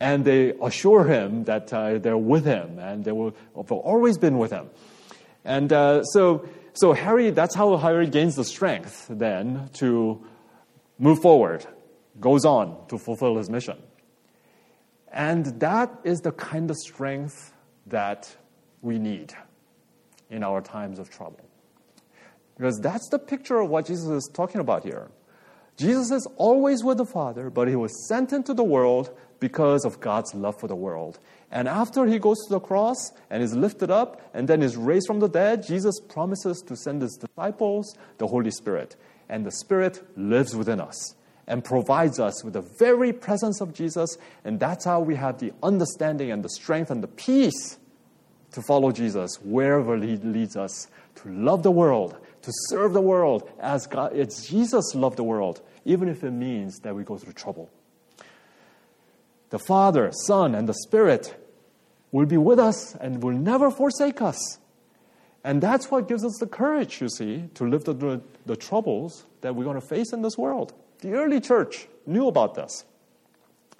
And 0.01 0.25
they 0.25 0.53
assure 0.62 1.05
him 1.05 1.45
that 1.45 1.73
uh, 1.73 1.99
they're 1.99 2.17
with 2.17 2.45
him 2.45 2.79
and 2.79 3.05
they 3.05 3.12
will 3.12 3.35
have 3.57 3.73
always 3.73 4.19
been 4.19 4.38
with 4.38 4.51
him. 4.51 4.71
And 5.45 5.73
uh, 5.73 6.03
so, 6.05 6.49
so 6.75 6.93
Harry, 6.93 7.31
that's 7.31 7.55
how 7.55 7.77
Harry 7.77 8.07
gains 8.07 8.37
the 8.37 8.45
strength 8.45 9.07
then 9.11 9.71
to 9.75 10.25
move 10.99 11.21
forward, 11.21 11.67
goes 12.21 12.45
on 12.45 12.87
to 12.88 12.99
fulfill 12.99 13.37
his 13.37 13.51
mission. 13.51 13.79
And 15.12 15.61
that 15.61 16.01
is 16.03 16.21
the 16.21 16.33
kind 16.33 16.71
of 16.71 16.77
strength 16.77 17.53
that 17.87 18.35
we 18.83 18.99
need 18.99 19.33
in 20.31 20.43
our 20.43 20.61
times 20.61 20.99
of 20.99 21.11
trouble. 21.11 21.43
Because 22.57 22.79
that's 22.79 23.09
the 23.09 23.19
picture 23.19 23.59
of 23.61 23.69
what 23.69 23.87
Jesus 23.87 24.09
is 24.09 24.31
talking 24.33 24.61
about 24.61 24.85
here. 24.85 25.11
Jesus 25.77 26.11
is 26.12 26.29
always 26.37 26.85
with 26.85 26.99
the 26.99 27.07
Father, 27.07 27.51
but 27.51 27.67
he 27.67 27.75
was 27.75 28.07
sent 28.09 28.33
into 28.33 28.55
the 28.55 28.62
world 28.62 29.11
because 29.40 29.85
of 29.85 30.01
God's 30.01 30.33
love 30.35 30.59
for 30.59 30.69
the 30.69 30.77
world. 30.77 31.19
And 31.51 31.69
after 31.69 32.07
he 32.07 32.19
goes 32.19 32.38
to 32.47 32.55
the 32.55 32.61
cross 32.61 32.97
and 33.29 33.43
is 33.43 33.55
lifted 33.55 33.90
up 33.90 34.23
and 34.33 34.49
then 34.49 34.62
is 34.62 34.77
raised 34.77 35.07
from 35.07 35.19
the 35.19 35.29
dead, 35.29 35.67
Jesus 35.67 36.01
promises 36.09 36.62
to 36.67 36.77
send 36.77 37.03
his 37.03 37.17
disciples 37.17 37.97
the 38.19 38.27
Holy 38.27 38.51
Spirit. 38.51 38.97
And 39.29 39.45
the 39.45 39.51
Spirit 39.51 40.03
lives 40.17 40.55
within 40.55 40.81
us 40.81 41.17
and 41.47 41.64
provides 41.64 42.21
us 42.21 42.45
with 42.45 42.55
the 42.55 42.64
very 42.79 43.12
presence 43.12 43.61
of 43.61 43.75
Jesus. 43.75 44.17
And 44.45 44.61
that's 44.61 44.85
how 44.85 45.01
we 45.01 45.17
have 45.17 45.38
the 45.38 45.53
understanding 45.62 46.31
and 46.31 46.45
the 46.45 46.49
strength 46.49 46.90
and 46.90 47.03
the 47.03 47.09
peace 47.09 47.79
to 48.53 48.62
follow 48.62 48.93
Jesus 48.93 49.40
wherever 49.43 49.97
he 49.97 50.17
leads 50.17 50.57
us, 50.57 50.87
to 51.17 51.29
love 51.29 51.64
the 51.64 51.73
world 51.73 52.17
to 52.44 52.52
serve 52.68 52.92
the 52.92 53.00
world 53.00 53.50
as 53.59 53.87
God, 53.87 54.16
it's 54.16 54.46
Jesus 54.46 54.94
loved 54.94 55.16
the 55.16 55.24
world, 55.24 55.62
even 55.85 56.09
if 56.09 56.22
it 56.24 56.30
means 56.30 56.78
that 56.80 56.94
we 56.94 57.02
go 57.02 57.16
through 57.16 57.33
trouble. 57.33 57.70
The 59.50 59.59
Father, 59.59 60.11
Son, 60.26 60.54
and 60.54 60.68
the 60.68 60.74
Spirit 60.74 61.35
will 62.12 62.26
be 62.26 62.37
with 62.37 62.59
us 62.59 62.94
and 62.94 63.22
will 63.22 63.33
never 63.33 63.70
forsake 63.70 64.20
us. 64.20 64.59
And 65.42 65.62
that's 65.62 65.90
what 65.90 66.09
gives 66.09 66.24
us 66.24 66.37
the 66.40 66.46
courage, 66.46 67.00
you 67.00 67.09
see, 67.09 67.48
to 67.54 67.64
live 67.68 67.85
the, 67.85 68.22
the 68.46 68.57
troubles 68.57 69.26
that 69.42 69.54
we're 69.54 69.64
going 69.64 69.80
to 69.80 69.87
face 69.87 70.12
in 70.12 70.22
this 70.22 70.38
world. 70.38 70.72
The 71.00 71.12
early 71.12 71.40
church 71.40 71.87
knew 72.07 72.28
about 72.28 72.54
this. 72.54 72.85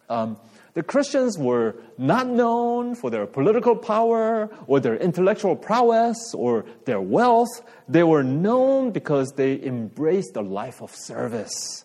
Um, 0.09 0.37
the 0.75 0.83
Christians 0.83 1.39
were 1.39 1.77
not 1.97 2.27
known 2.27 2.97
for 2.97 3.09
their 3.09 3.27
political 3.27 3.77
power 3.77 4.51
or 4.67 4.81
their 4.81 4.97
intellectual 4.97 5.55
prowess 5.55 6.35
or 6.35 6.65
their 6.85 7.01
wealth. 7.01 7.63
They 7.89 8.03
were 8.03 8.25
known 8.25 8.91
because 8.91 9.33
they 9.33 9.63
embraced 9.63 10.37
a 10.37 10.43
life 10.43 10.83
of 10.83 10.95
service 10.95 11.85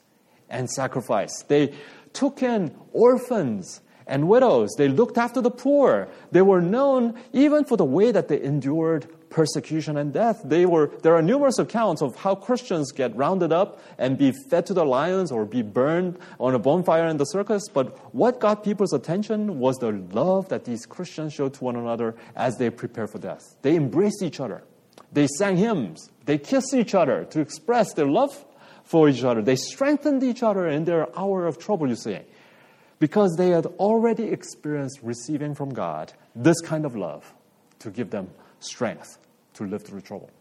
and 0.49 0.69
sacrifice. 0.69 1.43
They 1.47 1.75
took 2.13 2.41
in 2.41 2.75
orphans 2.91 3.81
and 4.07 4.27
widows. 4.27 4.71
They 4.75 4.87
looked 4.87 5.19
after 5.19 5.39
the 5.39 5.51
poor. 5.51 6.09
They 6.31 6.41
were 6.41 6.61
known 6.61 7.13
even 7.31 7.65
for 7.65 7.77
the 7.77 7.85
way 7.85 8.11
that 8.11 8.27
they 8.27 8.41
endured 8.41 9.07
persecution 9.29 9.97
and 9.97 10.13
death. 10.13 10.41
They 10.43 10.65
were, 10.65 10.91
there 11.03 11.15
are 11.15 11.21
numerous 11.21 11.59
accounts 11.59 12.01
of 12.01 12.15
how 12.15 12.35
Christians 12.35 12.91
get 12.91 13.15
rounded 13.15 13.51
up 13.51 13.79
and 13.97 14.17
be 14.17 14.31
fed 14.49 14.65
to 14.67 14.73
the 14.73 14.85
lions 14.85 15.31
or 15.31 15.45
be 15.45 15.61
burned 15.61 16.17
on 16.39 16.55
a 16.55 16.59
bonfire 16.59 17.07
in 17.07 17.17
the 17.17 17.25
circus. 17.25 17.63
But 17.71 18.13
what 18.13 18.39
got 18.39 18.63
people's 18.63 18.93
attention 18.93 19.59
was 19.59 19.77
the 19.77 19.91
love 19.91 20.49
that 20.49 20.65
these 20.65 20.85
Christians 20.85 21.33
showed 21.33 21.53
to 21.55 21.63
one 21.63 21.75
another 21.75 22.15
as 22.35 22.57
they 22.57 22.69
prepare 22.69 23.07
for 23.07 23.19
death. 23.19 23.55
They 23.61 23.75
embraced 23.75 24.21
each 24.23 24.39
other. 24.39 24.63
They 25.11 25.27
sang 25.37 25.57
hymns. 25.57 26.09
They 26.25 26.37
kissed 26.37 26.73
each 26.73 26.93
other 26.93 27.25
to 27.25 27.39
express 27.39 27.93
their 27.93 28.07
love 28.07 28.45
for 28.83 29.09
each 29.09 29.23
other. 29.23 29.41
They 29.41 29.55
strengthened 29.55 30.23
each 30.23 30.43
other 30.43 30.67
in 30.67 30.85
their 30.85 31.07
hour 31.17 31.45
of 31.45 31.57
trouble, 31.57 31.87
you 31.87 31.95
see, 31.95 32.19
because 32.99 33.35
they 33.37 33.49
had 33.49 33.65
already 33.65 34.25
experienced 34.25 34.99
receiving 35.01 35.55
from 35.55 35.73
God 35.73 36.13
this 36.35 36.59
kind 36.61 36.85
of 36.85 36.95
love 36.95 37.33
to 37.79 37.89
give 37.89 38.09
them 38.09 38.29
strength 38.59 39.17
to 39.53 39.65
live 39.65 39.83
through 39.83 40.01
troubles. 40.01 40.31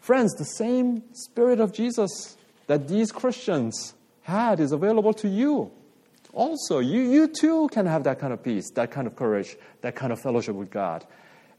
Friends, 0.00 0.34
the 0.34 0.44
same 0.44 1.02
Spirit 1.12 1.60
of 1.60 1.72
Jesus 1.72 2.36
that 2.68 2.88
these 2.88 3.10
Christians 3.10 3.94
had 4.22 4.60
is 4.60 4.72
available 4.72 5.12
to 5.14 5.28
you. 5.28 5.72
Also, 6.32 6.80
you, 6.80 7.00
you 7.00 7.26
too 7.26 7.68
can 7.72 7.86
have 7.86 8.04
that 8.04 8.18
kind 8.18 8.32
of 8.32 8.42
peace, 8.42 8.70
that 8.74 8.90
kind 8.90 9.06
of 9.06 9.16
courage, 9.16 9.56
that 9.80 9.96
kind 9.96 10.12
of 10.12 10.20
fellowship 10.20 10.54
with 10.54 10.70
God. 10.70 11.06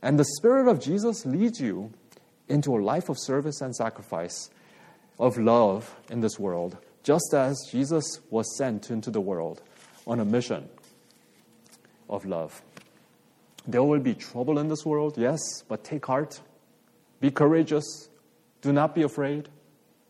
And 0.01 0.19
the 0.19 0.25
Spirit 0.37 0.69
of 0.69 0.79
Jesus 0.79 1.25
leads 1.25 1.59
you 1.59 1.91
into 2.47 2.75
a 2.75 2.79
life 2.79 3.09
of 3.09 3.17
service 3.19 3.59
and 3.61 3.75
sacrifice, 3.75 4.49
of 5.19 5.37
love 5.37 5.95
in 6.09 6.21
this 6.21 6.37
world, 6.37 6.77
just 7.03 7.33
as 7.33 7.57
Jesus 7.71 8.19
was 8.29 8.45
sent 8.57 8.91
into 8.91 9.09
the 9.09 9.21
world 9.21 9.61
on 10.05 10.19
a 10.19 10.25
mission 10.25 10.69
of 12.09 12.25
love. 12.25 12.61
There 13.67 13.83
will 13.83 13.99
be 13.99 14.13
trouble 14.13 14.59
in 14.59 14.69
this 14.69 14.85
world, 14.85 15.17
yes, 15.17 15.39
but 15.67 15.83
take 15.83 16.05
heart. 16.05 16.39
Be 17.19 17.31
courageous. 17.31 18.09
Do 18.61 18.71
not 18.71 18.95
be 18.95 19.01
afraid. 19.03 19.49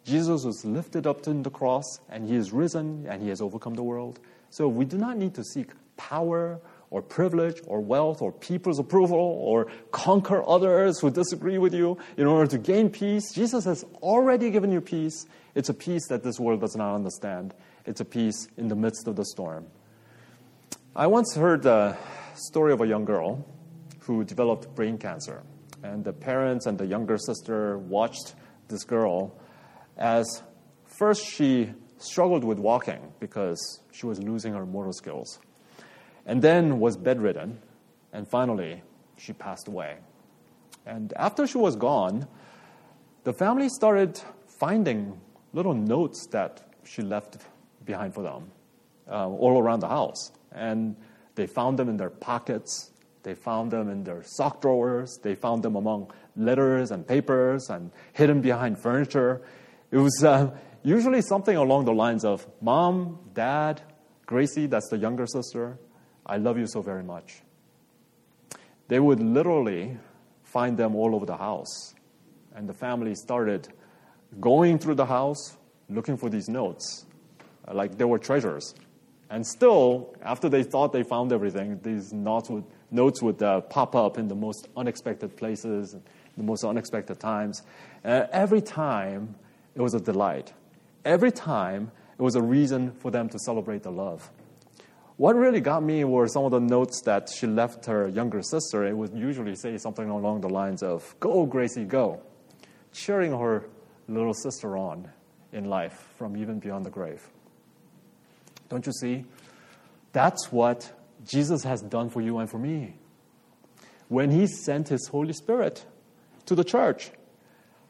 Jesus 0.03 0.45
was 0.45 0.63
lifted 0.63 1.07
up 1.07 1.27
in 1.27 1.43
the 1.43 1.49
cross, 1.49 1.99
and 2.07 2.27
he 2.27 2.35
is 2.35 2.53
risen, 2.53 3.05
and 3.09 3.21
he 3.21 3.29
has 3.29 3.41
overcome 3.41 3.73
the 3.73 3.83
world. 3.83 4.19
So 4.51 4.67
we 4.67 4.85
do 4.85 4.97
not 4.97 5.17
need 5.17 5.33
to 5.35 5.43
seek 5.43 5.71
power 5.97 6.59
or 6.89 7.01
privilege 7.01 7.59
or 7.67 7.81
wealth 7.81 8.21
or 8.21 8.31
people's 8.31 8.79
approval 8.79 9.17
or 9.17 9.67
conquer 9.91 10.47
others 10.47 10.99
who 10.99 11.09
disagree 11.09 11.57
with 11.57 11.73
you 11.73 11.97
in 12.15 12.27
order 12.27 12.49
to 12.51 12.57
gain 12.57 12.89
peace. 12.89 13.33
Jesus 13.33 13.65
has 13.65 13.83
already 14.01 14.49
given 14.51 14.71
you 14.71 14.79
peace. 14.79 15.25
It's 15.55 15.69
a 15.69 15.73
peace 15.73 16.07
that 16.07 16.23
this 16.23 16.39
world 16.39 16.61
does 16.61 16.75
not 16.75 16.95
understand. 16.95 17.53
It's 17.85 17.99
a 17.99 18.05
peace 18.05 18.47
in 18.55 18.69
the 18.69 18.75
midst 18.75 19.07
of 19.07 19.15
the 19.15 19.25
storm. 19.25 19.65
I 20.95 21.07
once 21.07 21.35
heard 21.35 21.65
uh, 21.65 21.95
story 22.37 22.73
of 22.73 22.81
a 22.81 22.87
young 22.87 23.05
girl 23.05 23.45
who 23.99 24.23
developed 24.23 24.73
brain 24.75 24.97
cancer. 24.97 25.43
And 25.83 26.03
the 26.03 26.13
parents 26.13 26.65
and 26.65 26.77
the 26.77 26.85
younger 26.85 27.17
sister 27.17 27.77
watched 27.77 28.35
this 28.67 28.83
girl 28.83 29.35
as 29.97 30.43
first 30.85 31.25
she 31.25 31.69
struggled 31.97 32.43
with 32.43 32.59
walking 32.59 33.11
because 33.19 33.81
she 33.91 34.05
was 34.05 34.21
losing 34.21 34.53
her 34.53 34.65
motor 34.65 34.91
skills, 34.91 35.39
and 36.25 36.41
then 36.41 36.79
was 36.79 36.95
bedridden, 36.97 37.59
and 38.13 38.27
finally 38.29 38.83
she 39.17 39.33
passed 39.33 39.67
away. 39.67 39.97
And 40.85 41.13
after 41.15 41.47
she 41.47 41.57
was 41.57 41.75
gone, 41.75 42.27
the 43.23 43.33
family 43.33 43.69
started 43.69 44.21
finding 44.59 45.19
little 45.53 45.73
notes 45.73 46.27
that 46.31 46.61
she 46.83 47.01
left 47.01 47.37
behind 47.83 48.13
for 48.13 48.23
them 48.23 48.51
uh, 49.09 49.27
all 49.27 49.59
around 49.59 49.81
the 49.81 49.87
house. 49.87 50.31
And 50.51 50.95
they 51.37 51.45
found 51.45 51.77
them 51.77 51.87
in 51.87 51.97
their 51.97 52.09
pockets. 52.09 52.91
They 53.21 53.35
found 53.35 53.71
them 53.71 53.89
in 53.89 54.03
their 54.03 54.23
sock 54.23 54.59
drawers. 54.59 55.19
They 55.21 55.35
found 55.35 55.61
them 55.61 55.75
among 55.75 56.11
letters 56.35 56.89
and 56.89 57.07
papers 57.07 57.69
and 57.69 57.91
hidden 58.13 58.41
behind 58.41 58.79
furniture. 58.79 59.43
It 59.91 59.97
was 59.97 60.23
uh, 60.23 60.49
usually 60.81 61.21
something 61.21 61.55
along 61.55 61.85
the 61.85 61.93
lines 61.93 62.25
of 62.25 62.47
Mom, 62.59 63.19
Dad, 63.33 63.81
Gracie, 64.25 64.65
that's 64.65 64.89
the 64.89 64.97
younger 64.97 65.27
sister, 65.27 65.77
I 66.25 66.37
love 66.37 66.57
you 66.57 66.65
so 66.67 66.81
very 66.81 67.03
much. 67.03 67.41
They 68.87 68.99
would 68.99 69.21
literally 69.21 69.97
find 70.43 70.75
them 70.75 70.95
all 70.95 71.15
over 71.15 71.25
the 71.25 71.37
house. 71.37 71.93
And 72.55 72.67
the 72.67 72.73
family 72.73 73.13
started 73.13 73.67
going 74.39 74.79
through 74.79 74.95
the 74.95 75.05
house 75.05 75.55
looking 75.87 76.17
for 76.17 76.29
these 76.29 76.49
notes, 76.49 77.05
like 77.71 77.97
they 77.97 78.05
were 78.05 78.17
treasures. 78.19 78.73
And 79.29 79.45
still, 79.45 80.15
after 80.21 80.47
they 80.47 80.63
thought 80.63 80.93
they 80.93 81.03
found 81.03 81.33
everything, 81.33 81.79
these 81.83 82.13
notes 82.13 82.49
would, 82.49 82.63
notes 82.91 83.21
would 83.21 83.41
uh, 83.43 83.61
pop 83.61 83.95
up 83.95 84.17
in 84.17 84.27
the 84.27 84.35
most 84.35 84.67
unexpected 84.77 85.35
places, 85.35 85.95
the 86.37 86.43
most 86.43 86.63
unexpected 86.63 87.19
times. 87.19 87.61
And 88.03 88.27
every 88.31 88.61
time, 88.61 89.35
it 89.75 89.81
was 89.81 89.93
a 89.93 89.99
delight. 89.99 90.53
Every 91.03 91.31
time, 91.31 91.91
it 92.17 92.21
was 92.21 92.35
a 92.35 92.41
reason 92.41 92.91
for 92.91 93.11
them 93.11 93.27
to 93.29 93.39
celebrate 93.39 93.83
the 93.83 93.91
love. 93.91 94.31
What 95.17 95.35
really 95.35 95.61
got 95.61 95.83
me 95.83 96.03
were 96.03 96.27
some 96.27 96.45
of 96.45 96.51
the 96.51 96.59
notes 96.59 97.01
that 97.05 97.27
she 97.35 97.47
left 97.47 97.85
her 97.87 98.07
younger 98.07 98.41
sister. 98.41 98.85
It 98.85 98.95
would 98.95 99.13
usually 99.13 99.55
say 99.55 99.77
something 99.77 100.09
along 100.09 100.41
the 100.41 100.49
lines 100.49 100.83
of, 100.83 101.15
Go, 101.19 101.45
Gracie, 101.45 101.85
go, 101.85 102.21
cheering 102.93 103.31
her 103.31 103.65
little 104.07 104.33
sister 104.33 104.77
on 104.77 105.09
in 105.51 105.65
life 105.65 106.07
from 106.17 106.37
even 106.37 106.59
beyond 106.59 106.85
the 106.85 106.91
grave. 106.91 107.27
Don't 108.69 108.85
you 108.85 108.93
see? 108.93 109.25
That's 110.13 110.51
what 110.51 110.91
Jesus 111.25 111.63
has 111.63 111.81
done 111.81 112.09
for 112.09 112.21
you 112.21 112.37
and 112.39 112.49
for 112.49 112.57
me. 112.57 112.95
When 114.07 114.31
He 114.31 114.47
sent 114.47 114.89
His 114.89 115.07
Holy 115.07 115.33
Spirit 115.33 115.85
to 116.45 116.55
the 116.55 116.63
church, 116.63 117.11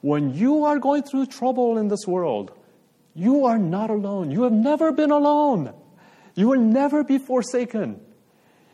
when 0.01 0.33
you 0.33 0.63
are 0.63 0.79
going 0.79 1.03
through 1.03 1.27
trouble 1.27 1.77
in 1.77 1.87
this 1.87 2.05
world, 2.07 2.51
you 3.15 3.45
are 3.45 3.57
not 3.57 3.89
alone. 3.89 4.31
You 4.31 4.43
have 4.43 4.53
never 4.53 4.91
been 4.91 5.11
alone. 5.11 5.73
You 6.35 6.49
will 6.49 6.61
never 6.61 7.03
be 7.03 7.17
forsaken. 7.17 7.99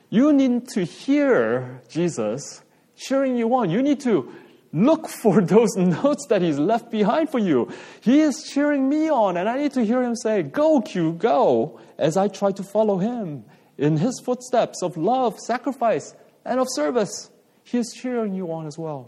You 0.10 0.34
need 0.34 0.68
to 0.70 0.84
hear 0.84 1.82
Jesus 1.89 2.62
cheering 2.96 3.38
you 3.38 3.56
on. 3.56 3.70
You 3.70 3.82
need 3.82 4.02
to 4.02 4.34
Look 4.73 5.07
for 5.07 5.39
those 5.55 5.75
notes 5.77 6.25
that 6.27 6.41
he's 6.41 6.57
left 6.57 6.89
behind 6.89 7.29
for 7.29 7.39
you. 7.39 7.71
He 8.01 8.19
is 8.19 8.43
cheering 8.51 8.89
me 8.89 9.09
on, 9.09 9.38
and 9.38 9.47
I 9.47 9.57
need 9.57 9.71
to 9.73 9.86
hear 9.86 10.01
him 10.01 10.15
say, 10.15 10.41
Go, 10.41 10.81
Q, 10.81 11.13
go, 11.13 11.79
as 11.97 12.17
I 12.17 12.27
try 12.27 12.51
to 12.51 12.63
follow 12.63 12.97
him 12.97 13.45
in 13.77 13.97
his 13.97 14.19
footsteps 14.25 14.81
of 14.81 14.97
love, 14.97 15.39
sacrifice, 15.39 16.15
and 16.43 16.59
of 16.59 16.67
service. 16.71 17.29
He 17.63 17.77
is 17.77 17.93
cheering 17.95 18.33
you 18.33 18.51
on 18.51 18.67
as 18.67 18.77
well. 18.77 19.07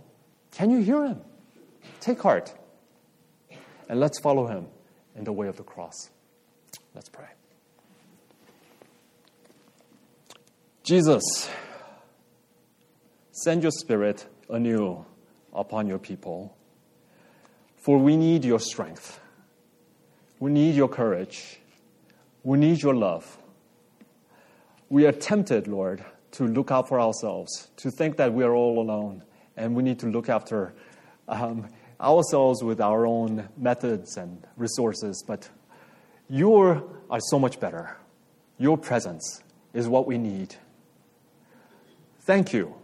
Can 0.52 0.70
you 0.70 0.80
hear 0.80 1.04
him? 1.04 1.22
Take 2.00 2.22
heart. 2.22 2.54
And 3.90 4.00
let's 4.00 4.20
follow 4.20 4.48
him 4.48 4.68
in 5.16 5.24
the 5.26 5.34
way 5.34 5.48
of 5.48 5.58
the 5.58 5.64
cross. 5.64 6.10
Let's 6.94 7.10
pray. 7.10 7.28
Jesus, 10.84 11.50
send 13.32 13.64
your 13.64 13.72
spirit 13.72 14.28
anew 14.50 15.06
upon 15.56 15.88
your 15.88 16.00
people. 16.00 16.56
For 17.78 17.98
we 17.98 18.18
need 18.18 18.44
your 18.44 18.60
strength. 18.60 19.20
We 20.40 20.52
need 20.52 20.76
your 20.76 20.88
courage. 20.88 21.60
We 22.44 22.58
need 22.58 22.82
your 22.82 22.94
love. 22.94 23.38
We 24.90 25.06
are 25.08 25.12
tempted, 25.12 25.68
Lord, 25.68 26.04
to 26.32 26.48
look 26.48 26.72
out 26.72 26.88
for 26.88 27.00
ourselves, 27.00 27.70
to 27.78 27.90
think 27.90 28.18
that 28.18 28.34
we 28.34 28.44
are 28.44 28.54
all 28.54 28.80
alone, 28.80 29.24
and 29.56 29.76
we 29.76 29.84
need 29.84 30.00
to 30.00 30.08
look 30.08 30.30
after 30.30 30.74
um, 31.28 31.68
ourselves 32.00 32.64
with 32.64 32.82
our 32.82 33.06
own 33.06 33.50
methods 33.58 34.18
and 34.18 34.46
resources. 34.58 35.24
But 35.26 35.50
you 36.30 36.54
are 37.10 37.20
so 37.20 37.40
much 37.40 37.60
better. 37.60 37.98
Your 38.58 38.78
presence 38.78 39.42
is 39.74 39.88
what 39.88 40.06
we 40.08 40.18
need. 40.18 40.56
Thank 42.26 42.54
you. 42.54 42.76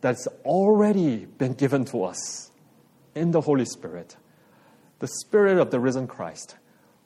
That's 0.00 0.26
already 0.44 1.26
been 1.26 1.54
given 1.54 1.84
to 1.86 2.04
us 2.04 2.50
in 3.14 3.32
the 3.32 3.40
Holy 3.40 3.64
Spirit, 3.64 4.16
the 4.98 5.08
Spirit 5.08 5.58
of 5.58 5.70
the 5.70 5.80
risen 5.80 6.06
Christ, 6.06 6.56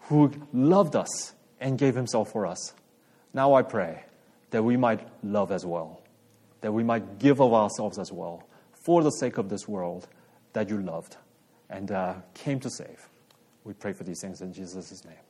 who 0.02 0.32
loved 0.52 0.94
us 0.94 1.32
and 1.60 1.78
gave 1.78 1.94
himself 1.94 2.30
for 2.30 2.46
us. 2.46 2.74
Now 3.32 3.54
I 3.54 3.62
pray 3.62 4.04
that 4.50 4.62
we 4.62 4.76
might 4.76 5.08
love 5.24 5.50
as 5.50 5.66
well, 5.66 6.02
that 6.60 6.72
we 6.72 6.84
might 6.84 7.18
give 7.18 7.40
of 7.40 7.52
ourselves 7.52 7.98
as 7.98 8.12
well 8.12 8.46
for 8.84 9.02
the 9.02 9.10
sake 9.10 9.38
of 9.38 9.48
this 9.48 9.66
world 9.66 10.06
that 10.52 10.68
you 10.68 10.78
loved 10.78 11.16
and 11.70 11.90
uh, 11.90 12.14
came 12.34 12.60
to 12.60 12.70
save. 12.70 13.08
We 13.64 13.72
pray 13.72 13.92
for 13.92 14.04
these 14.04 14.20
things 14.20 14.42
in 14.42 14.52
Jesus' 14.52 15.04
name. 15.04 15.23